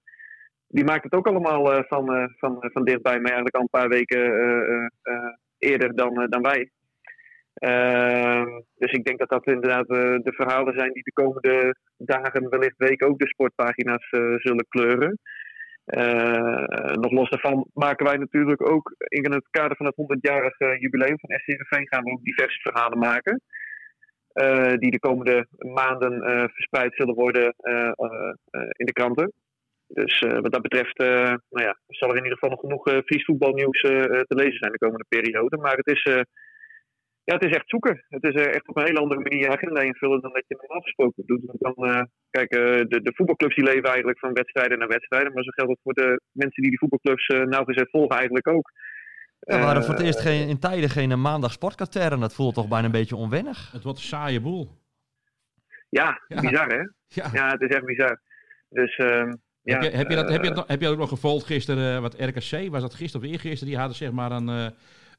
die 0.70 0.84
maakt 0.84 1.04
het 1.04 1.14
ook 1.14 1.26
allemaal 1.26 1.72
eh, 1.72 1.84
van, 1.88 2.14
eh, 2.14 2.24
van, 2.38 2.56
van 2.72 2.84
dichtbij, 2.84 3.14
maar 3.20 3.24
eigenlijk 3.32 3.54
al 3.56 3.60
een 3.62 3.78
paar 3.80 3.88
weken 3.88 4.24
eh, 4.24 4.74
eh, 4.76 4.86
eh, 5.02 5.34
eerder 5.58 5.94
dan, 5.96 6.20
eh, 6.22 6.28
dan 6.28 6.42
wij. 6.42 6.70
Ehm, 7.54 8.48
dus 8.76 8.92
ik 8.92 9.04
denk 9.04 9.18
dat 9.18 9.28
dat 9.28 9.46
inderdaad 9.46 9.88
eh, 9.88 9.96
de 10.22 10.32
verhalen 10.32 10.74
zijn 10.74 10.92
die 10.92 11.02
de 11.02 11.12
komende 11.12 11.74
dagen, 11.96 12.48
wellicht 12.48 12.76
weken, 12.76 13.08
ook 13.08 13.18
de 13.18 13.28
sportpagina's 13.28 14.10
eh, 14.10 14.34
zullen 14.36 14.66
kleuren. 14.68 15.18
Eh, 15.84 16.94
nog 16.94 17.10
los 17.12 17.30
daarvan 17.30 17.66
maken 17.74 18.06
wij 18.06 18.16
natuurlijk 18.16 18.70
ook 18.70 18.94
in 18.98 19.32
het 19.32 19.46
kader 19.50 19.76
van 19.76 19.86
het 19.86 19.94
100-jarig 19.96 20.58
eh, 20.58 20.80
jubileum 20.80 21.18
van 21.20 21.38
SCRV 21.38 21.78
gaan 21.88 22.04
we 22.04 22.10
ook 22.12 22.24
diverse 22.24 22.60
verhalen 22.60 22.98
maken. 22.98 23.40
eh, 24.32 24.74
die 24.78 24.90
de 24.90 24.98
komende 24.98 25.46
maanden 25.58 26.22
eh, 26.22 26.44
verspreid 26.52 26.94
zullen 26.94 27.14
worden 27.14 27.54
eh, 27.56 27.86
eh, 27.86 28.32
eh, 28.50 28.60
in 28.76 28.86
de 28.86 28.92
kranten. 28.92 29.32
Dus 29.92 30.18
eh, 30.20 30.38
wat 30.38 30.52
dat 30.52 30.62
betreft 30.62 30.98
eh, 30.98 31.34
nou 31.54 31.64
ja, 31.66 31.78
zal 31.86 32.08
er 32.10 32.16
in 32.16 32.22
ieder 32.22 32.38
geval 32.38 32.50
nog 32.54 32.60
genoeg 32.60 32.86
eh 32.86 32.98
Fries 33.04 33.24
voetbalnieuws 33.24 33.80
eh, 33.80 34.04
eh, 34.04 34.20
te 34.20 34.34
lezen 34.34 34.58
zijn 34.58 34.72
de 34.72 34.78
komende 34.78 35.04
periode. 35.08 35.56
Maar 35.56 35.76
het 35.76 35.86
is, 35.86 36.02
eh, 36.02 36.22
ja, 37.24 37.34
het 37.34 37.44
is 37.44 37.56
echt 37.56 37.68
zoeken. 37.68 38.04
Het 38.08 38.24
is 38.24 38.34
echt 38.34 38.68
op 38.68 38.76
een 38.76 38.84
hele 38.86 38.98
andere 39.00 39.20
manier 39.20 39.38
je 39.38 39.50
agenda 39.50 39.80
invullen 39.80 40.20
dan 40.20 40.32
dat 40.32 40.44
je 40.46 40.56
normaal 40.60 40.80
gesproken 40.80 41.22
doet. 41.26 41.42
Want 41.46 41.60
Dan, 41.60 41.88
eh, 41.90 42.02
kijk, 42.30 42.50
de, 42.90 43.00
de 43.02 43.12
voetbalclubs 43.14 43.54
die 43.54 43.64
leven 43.64 43.88
eigenlijk 43.88 44.18
van 44.18 44.32
wedstrijden 44.32 44.78
naar 44.78 44.88
wedstrijden. 44.88 45.32
Maar 45.32 45.42
zo 45.42 45.50
geldt 45.50 45.70
het 45.70 45.80
voor 45.82 45.94
de 45.94 46.20
mensen 46.32 46.62
die 46.62 46.70
die 46.70 46.78
voetbalclubs 46.78 47.26
nauwgezet 47.26 47.90
volgen 47.90 48.16
eigenlijk 48.16 48.48
ook. 48.48 48.70
Ja, 49.40 49.58
we 49.58 49.64
hadden 49.64 49.84
voor 49.84 49.94
het 49.94 50.02
eerst 50.02 50.20
geen, 50.20 50.48
in 50.48 50.58
tijden 50.58 50.90
geen 50.90 51.20
maandag 51.20 51.52
sportkatern. 51.52 52.20
Dat 52.20 52.34
voelt 52.34 52.54
toch 52.54 52.68
bijna 52.68 52.84
een 52.86 52.92
beetje 53.00 53.16
onwennig. 53.16 53.72
Het 53.72 53.82
wordt 53.82 53.98
een 53.98 54.04
saaie 54.04 54.40
boel. 54.40 54.68
Ja, 55.88 56.20
Ja. 56.28 56.40
bizar 56.40 56.66
hè? 56.66 56.82
Ja. 57.06 57.30
Ja, 57.32 57.48
het 57.50 57.60
is 57.60 57.68
echt 57.76 57.84
bizar. 57.84 58.20
Dus 58.68 58.96
ehm, 58.96 59.32
ja, 59.62 59.78
heb, 59.78 59.82
je, 59.82 59.96
heb, 59.96 60.08
je 60.10 60.16
dat, 60.16 60.28
heb, 60.28 60.42
je 60.42 60.48
eh, 60.50 60.54
dat, 60.56 60.68
heb 60.68 60.78
je 60.80 60.84
dat 60.84 60.94
ook 60.94 61.00
nog 61.00 61.08
gevolgd 61.08 61.46
gisteren? 61.46 61.94
eh, 61.94 62.00
wat 62.00 62.14
RKC, 62.18 62.70
was 62.70 62.80
dat 62.82 62.94
gisteren 62.94 63.26
of 63.26 63.32
eergisteren? 63.32 63.68
Die 63.68 63.76
hadden 63.78 63.96
zeg 63.96 64.10
maar 64.12 64.32
een, 64.32 64.48
eh, 64.48 64.66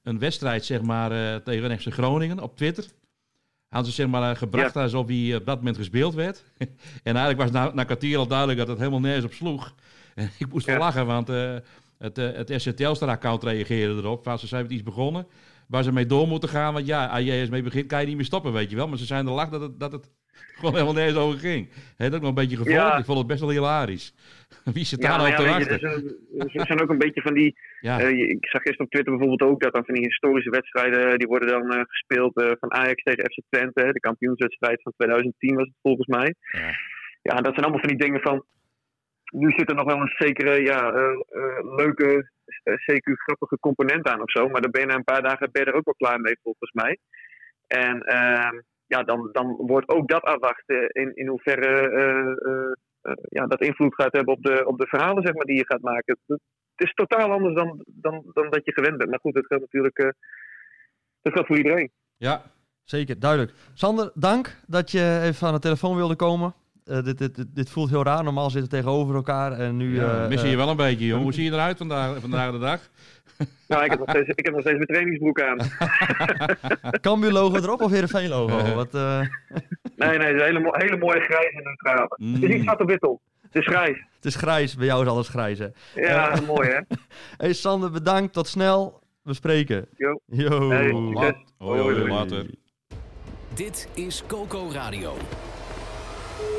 een 0.04 0.20
wedstrijd 0.20 0.66
zeg 0.66 0.82
maar, 0.82 1.44
tegen 1.44 1.80
FC 1.80 1.94
Groningen 1.94 2.40
op 2.40 2.58
Twitter. 2.58 2.86
Hadden 3.68 3.92
ze 3.92 3.96
zeg 4.02 4.08
maar 4.08 4.36
gebracht 4.36 4.76
alsof 4.76 5.08
hij 5.08 5.36
op 5.36 5.46
dat 5.46 5.58
moment 5.58 5.78
gespeeld 5.78 6.14
werd. 6.14 6.44
en 7.04 7.16
eigenlijk 7.16 7.38
was 7.38 7.52
na, 7.52 7.72
na 7.74 7.84
kwartier 7.84 8.18
al 8.18 8.28
duidelijk 8.28 8.58
dat 8.60 8.68
het 8.68 8.78
helemaal 8.78 9.00
nergens 9.00 9.26
op 9.26 9.34
sloeg. 9.34 9.74
En 10.16 10.30
ik 10.38 10.48
moest 10.52 10.66
wel 10.66 10.76
Ja. 10.76 10.82
lachen, 10.82 11.06
want 11.06 11.28
het, 12.02 12.18
eh, 12.18 12.32
het 12.32 12.54
SC 12.56 12.70
Telstar-account 12.70 13.44
reageerde 13.44 13.94
erop. 14.02 14.24
Van, 14.24 14.40
ze 14.40 14.48
zijn 14.48 14.62
met 14.64 14.72
iets 14.72 14.84
begonnen 14.84 15.28
waar 15.68 15.84
ze 15.84 15.92
mee 15.92 16.06
door 16.06 16.28
moeten 16.28 16.50
gaan. 16.50 16.74
Want 16.74 16.86
ja, 16.86 17.06
als 17.08 17.24
je 17.24 17.32
eens 17.32 17.50
mee 17.50 17.62
begint, 17.62 17.88
kan 17.88 18.00
je 18.02 18.08
niet 18.08 18.16
meer 18.16 18.26
stoppen, 18.26 18.54
weet 18.54 18.70
je 18.70 18.76
wel. 18.76 18.88
Maar 18.88 18.98
ze 18.98 19.06
zijn 19.06 19.28
er 19.28 19.34
lach 19.34 19.50
dat 19.50 19.62
het, 19.62 19.80
dat 19.80 19.92
het 19.92 20.10
gewoon 20.56 20.74
helemaal 20.74 20.94
nergens 20.94 21.18
over 21.18 21.40
ging. 21.40 21.70
Heb 21.98 22.10
je 22.10 22.16
ook 22.16 22.22
nog 22.22 22.30
een 22.30 22.36
beetje 22.44 22.58
gevolgd? 22.58 22.78
Ja. 22.80 22.98
Ik 22.98 23.06
vond 23.06 23.18
het 23.18 23.28
best 23.28 23.40
wel 23.40 23.50
hilarisch. 23.50 24.14
Wie 24.74 24.86
zit 24.86 25.02
daar 25.02 25.18
nou 25.18 25.36
te 25.36 25.46
wachten? 25.46 25.72
er 25.72 26.66
zijn- 26.68 26.82
ook 26.82 26.90
een 26.90 26.98
beetje 26.98 27.22
van 27.22 27.34
die 27.34 27.56
Ja, 27.82 28.00
Eh, 28.00 28.10
ik 28.10 28.46
zag 28.46 28.62
gisteren 28.62 28.86
op 28.86 28.92
Twitter 28.92 29.18
bijvoorbeeld 29.18 29.52
ook 29.52 29.62
dat 29.62 29.74
dan 29.74 29.86
van 29.86 29.94
die 29.94 30.06
historische 30.06 30.50
wedstrijden, 30.50 31.18
die 31.20 31.28
worden 31.28 31.50
dan 31.50 31.72
eh, 31.72 31.82
gespeeld 31.88 32.36
eh, 32.38 32.52
van 32.60 32.72
Ajax 32.74 33.04
tegen 33.04 33.24
FC 33.32 33.40
Twente, 33.50 33.94
de 33.94 34.00
kampioenswedstrijd 34.00 34.82
van 34.82 34.94
2010 34.98 35.56
was 35.56 35.66
het 35.68 35.76
volgens 35.82 36.08
mij. 36.08 36.36
Ja. 36.52 36.70
Ja, 37.22 37.36
dat 37.36 37.54
zijn 37.54 37.66
allemaal 37.66 37.80
van 37.86 37.90
die 37.96 38.06
dingen 38.06 38.22
van, 38.22 38.46
nu 39.34 39.52
zit 39.58 39.70
er 39.70 39.76
nog 39.76 39.86
wel 39.86 39.98
een 40.02 40.16
zekere, 40.18 40.62
ja, 40.64 40.92
eh, 40.94 41.04
eh, 41.04 41.76
leuke, 41.76 42.30
eh, 42.64 42.74
CQ 42.74 43.14
grappige 43.16 43.58
component 43.60 44.08
aan 44.08 44.22
of 44.22 44.32
zo, 44.32 44.48
maar 44.50 44.62
dan 44.62 44.72
ben 44.72 44.82
je 44.82 44.88
na 44.88 44.96
een 44.96 45.04
paar 45.04 45.22
dagen 45.22 45.50
ben 45.52 45.64
je 45.64 45.72
er 45.72 45.78
ook 45.78 45.86
wel 45.86 45.96
klaar 46.10 46.20
mee 46.20 46.38
volgens 46.44 46.72
mij. 46.72 46.98
En 47.68 48.02
ehm, 48.02 48.60
ja, 48.94 49.04
dan, 49.04 49.30
dan 49.32 49.56
wordt 49.58 49.90
ook 49.90 50.08
dat 50.08 50.24
afwachten 50.24 50.90
in, 50.90 51.16
in 51.16 51.28
hoeverre 51.28 51.90
eh, 51.90 52.52
eh, 52.52 52.72
eh, 53.02 53.24
ja, 53.30 53.48
dat 53.48 53.62
invloed 53.62 53.96
gaat 53.96 54.14
hebben 54.14 54.34
op 54.34 54.44
de, 54.44 54.66
op 54.66 54.78
de 54.78 54.88
verhalen 54.88 55.24
zeg 55.24 55.34
maar, 55.34 55.46
die 55.46 55.58
je 55.58 55.66
gaat 55.66 55.82
maken. 55.82 56.18
Het, 56.26 56.40
is 56.76 56.94
totaal 56.94 57.32
anders 57.32 57.56
dan, 57.56 57.84
dan, 57.86 58.24
dan 58.34 58.50
dat 58.50 58.66
je 58.66 58.74
gewend 58.74 58.98
bent. 58.98 59.10
Maar 59.10 59.20
goed, 59.20 59.34
dat 59.34 59.46
geldt 59.46 59.64
natuurlijk 59.64 60.16
dat 61.22 61.34
geldt 61.34 61.48
voor 61.48 61.58
iedereen. 61.58 61.92
ja. 62.18 62.42
Zeker, 62.84 63.20
duidelijk. 63.20 63.54
Sander, 63.74 64.12
dank 64.14 64.58
dat 64.68 64.92
je 64.92 65.20
even 65.24 65.48
aan 65.48 65.54
de 65.54 65.60
telefoon 65.60 65.96
wilde 65.96 66.16
komen. 66.16 66.54
Eh, 66.92 67.04
dit, 67.04 67.18
dit, 67.18 67.36
dit, 67.36 67.48
dit 67.54 67.70
voelt 67.70 67.90
heel 67.90 68.04
raar. 68.04 68.24
Normaal 68.24 68.50
zitten 68.50 68.70
we 68.70 68.76
tegenover 68.78 69.16
elkaar. 69.16 69.52
En 69.52 69.78
nu. 69.78 69.96
ja 69.96 70.24
eh, 70.24 70.28
mis 70.30 70.42
je 70.42 70.48
je 70.48 70.52
eh, 70.52 70.60
wel 70.60 70.70
een 70.70 70.76
beetje, 70.76 71.06
jongen. 71.06 71.24
Hoe 71.24 71.34
zie 71.34 71.44
je 71.44 71.52
eruit 71.52 71.78
vandaag, 71.78 72.20
vandaag 72.20 72.52
de 72.52 72.60
dag? 72.60 72.80
Nou, 73.68 73.84
ik 73.84 73.90
heb 73.90 74.00
nog 74.00 74.10
steeds, 74.10 74.30
ik 74.30 74.46
heb 74.46 74.54
nog 74.54 74.62
steeds 74.62 74.76
mijn 74.76 74.88
trainingsbroek 74.88 75.42
aan. 75.42 75.58
Cambuur 77.02 77.32
logo 77.32 77.56
erop 77.56 77.82
of 77.82 77.92
Heerenveen 77.92 78.30
logo? 78.30 78.58
Eh. 78.58 78.74
Wat, 78.74 78.94
eh, 78.94 79.20
Nee, 79.96 80.18
nee, 80.18 80.28
het 80.28 80.36
is 80.36 80.42
een 80.42 80.48
hele, 80.48 80.60
mo- 80.60 80.74
hele 80.74 80.98
mooie 80.98 81.20
grijs 81.20 81.54
en 81.54 81.64
neutrale. 81.64 82.16
Mm. 82.18 82.34
Het 82.34 82.44
is 82.44 82.50
niet 82.50 82.64
zwart 82.64 82.84
wit 82.84 83.02
op. 83.02 83.22
Het 83.42 83.56
is 83.56 83.68
grijs. 83.68 83.98
het 84.16 84.26
is 84.26 84.36
grijs. 84.36 84.76
Bij 84.76 84.86
jou 84.86 85.04
is 85.04 85.10
alles 85.10 85.28
grijs, 85.28 85.60
hè? 85.60 85.68
Ja, 85.96 86.34
mooi 86.48 86.70
hè. 86.70 86.80
Hey 87.38 87.54
Sander, 87.54 87.92
bedankt. 87.92 88.34
Tot 88.34 88.48
snel. 88.48 89.00
We 89.22 89.34
spreken. 89.34 89.88
Jo. 89.98 90.20
Yo. 90.26 90.70
Hey, 90.70 90.92
hoi, 91.58 91.82
Hoi. 91.82 92.08
later. 92.10 92.46
Dit 93.54 93.90
is 93.94 94.24
Coco 94.28 94.70
Radio. 94.74 95.14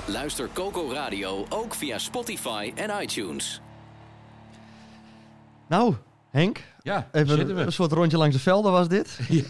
Luister 0.06 0.48
Coco 0.52 0.90
Radio 0.92 1.46
ook 1.48 1.74
via 1.74 1.98
Spotify 1.98 2.72
en 2.74 3.02
iTunes. 3.02 3.60
Nou, 5.68 5.94
Henk. 6.30 6.64
Ja, 6.82 7.08
Even 7.12 7.28
zitten 7.28 7.48
een, 7.48 7.54
we. 7.54 7.62
een 7.62 7.72
soort 7.72 7.92
rondje 7.92 8.16
langs 8.16 8.34
de 8.36 8.42
velden 8.42 8.72
was 8.72 8.88
dit. 8.88 9.18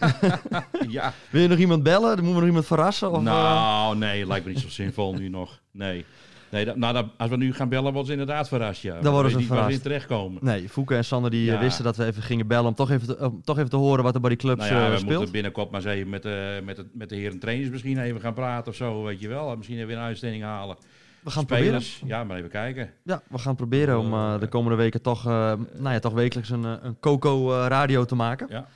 Ja. 0.88 1.12
Wil 1.30 1.42
je 1.42 1.48
nog 1.48 1.58
iemand 1.58 1.82
bellen? 1.82 2.16
Dan 2.16 2.24
moeten 2.24 2.34
we 2.34 2.38
nog 2.40 2.46
iemand 2.48 2.66
verrassen? 2.66 3.10
Of, 3.10 3.16
eh, 3.16 3.22
nou, 3.22 3.96
nee, 3.96 4.18
het 4.18 4.28
lijkt 4.28 4.44
me 4.46 4.52
niet 4.52 4.60
zo 4.60 4.68
zinvol 4.68 5.14
nu 5.14 5.28
nog. 5.28 5.60
Nee. 5.70 6.04
Nee 6.52 6.64
dat, 6.64 6.76
nou, 6.76 6.92
dat- 6.94 7.06
als 7.16 7.30
we 7.30 7.36
nu 7.36 7.52
gaan 7.54 7.68
bellen, 7.68 7.84
worden 7.92 8.04
ze 8.06 8.12
inderdaad 8.12 8.48
verrast, 8.48 8.82
ja. 8.82 9.00
Dan 9.00 9.12
worden 9.12 9.30
ze 9.30 9.36
niet 9.38 9.46
verrast. 9.46 9.70
in 9.70 9.80
terechtkomen. 9.80 10.44
Nee, 10.44 10.68
Fouke 10.68 10.94
en 10.94 11.04
Sander 11.04 11.30
die 11.30 11.46
eh, 11.48 11.54
Ja. 11.54 11.60
wisten 11.60 11.84
dat 11.84 11.96
we 11.96 12.04
even 12.04 12.22
gingen 12.22 12.46
bellen 12.46 12.66
om 12.66 12.74
toch 12.74 12.90
even 12.90 13.20
om 13.30 13.42
toch 13.44 13.58
even 13.58 13.70
te 13.70 13.76
horen 13.76 14.04
wat 14.04 14.14
er 14.14 14.20
bij 14.20 14.30
die 14.30 14.38
clubs 14.38 14.68
Nou 14.68 14.72
ja, 14.80 14.92
eh, 14.92 14.98
we 14.98 15.04
moeten 15.12 15.32
binnenkort 15.32 15.70
maar 15.70 15.80
eens 15.80 15.90
even 15.90 16.08
met, 16.10 16.24
eh, 16.24 16.32
met, 16.64 16.76
het, 16.76 16.86
met 16.94 17.08
de 17.08 17.16
heren 17.16 17.38
trainers 17.38 17.70
misschien 17.70 17.98
even 17.98 18.20
gaan 18.20 18.34
praten 18.34 18.70
of 18.70 18.76
zo, 18.76 19.02
weet 19.02 19.20
je 19.20 19.28
wel. 19.28 19.56
Misschien 19.56 19.78
even 19.78 19.92
een 19.94 20.00
uitzending 20.02 20.42
halen. 20.42 20.76
We 21.22 21.30
gaan 21.30 21.38
het 21.42 21.48
proberen. 21.52 21.82
Spelers, 21.82 22.10
ja, 22.10 22.24
maar 22.24 22.36
even 22.36 22.50
kijken. 22.50 22.90
Ja, 23.04 23.22
we 23.28 23.38
gaan 23.38 23.56
proberen 23.56 23.98
om 23.98 24.40
de 24.40 24.46
komende 24.48 24.76
weken 24.76 25.02
toch, 25.02 25.24
nou 25.24 25.66
ja, 25.82 25.98
toch 25.98 26.12
wekelijks 26.12 26.50
een, 26.50 26.64
een 26.64 26.96
Coco 27.00 27.52
eh, 27.60 27.66
radio 27.68 28.04
te 28.04 28.14
maken. 28.14 28.46
Ja. 28.50 28.66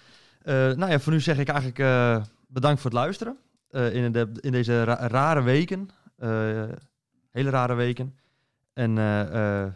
Nou 0.74 0.90
ja, 0.90 0.98
voor 0.98 1.12
nu 1.12 1.20
zeg 1.20 1.38
ik 1.38 1.48
eigenlijk 1.48 1.78
bedankt 2.48 2.80
voor 2.80 2.90
het 2.90 2.98
luisteren. 3.00 3.36
in, 3.92 4.12
de, 4.12 4.28
in 4.40 4.52
deze 4.52 4.84
ra- 4.84 5.06
rare 5.08 5.42
weken. 5.42 5.88
Hele 7.36 7.50
rare 7.50 7.74
weken. 7.74 8.14
En 8.72 8.98
eh, 8.98 9.62
eh, 9.62 9.72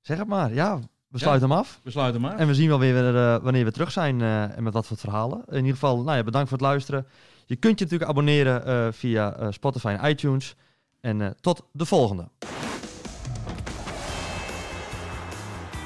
zeg 0.00 0.18
het 0.18 0.28
maar, 0.28 0.54
ja, 0.54 0.80
we 1.08 1.18
sluiten 1.18 1.48
hem 1.48 1.58
af. 1.58 1.80
We 1.82 1.90
sluiten 1.90 2.20
maar. 2.20 2.36
En 2.36 2.46
we 2.46 2.54
zien 2.54 2.68
wel 2.68 2.78
weer 2.78 3.16
eh, 3.16 3.42
wanneer 3.42 3.64
we 3.64 3.72
terug 3.72 3.92
zijn 3.92 4.20
eh, 4.20 4.56
en 4.56 4.62
met 4.62 4.72
wat 4.72 4.86
voor 4.86 4.96
verhalen. 4.96 5.44
In 5.48 5.56
ieder 5.56 5.72
geval, 5.72 6.02
nou 6.02 6.16
ja, 6.16 6.24
bedankt 6.24 6.48
voor 6.48 6.58
het 6.58 6.66
luisteren. 6.66 7.06
Je 7.46 7.56
kunt 7.56 7.78
je 7.78 7.84
natuurlijk 7.84 8.10
abonneren 8.10 8.66
eh, 8.66 8.88
via 8.92 9.36
eh, 9.36 9.46
Spotify 9.50 9.96
en 9.98 10.10
iTunes. 10.10 10.54
En 11.00 11.20
eh, 11.20 11.30
tot 11.40 11.62
de 11.72 11.84
volgende. 11.84 12.28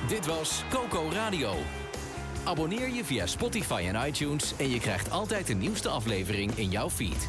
Dit 0.08 0.26
was 0.26 0.64
Coco 0.70 1.08
Radio. 1.12 1.52
Abonneer 2.44 2.90
je 2.90 3.04
via 3.04 3.26
Spotify 3.26 3.90
en 3.92 4.06
iTunes 4.06 4.56
en 4.56 4.70
je 4.70 4.80
krijgt 4.80 5.10
altijd 5.10 5.46
de 5.46 5.54
nieuwste 5.54 5.88
aflevering 5.88 6.52
in 6.52 6.70
jouw 6.70 6.90
feed. 6.90 7.28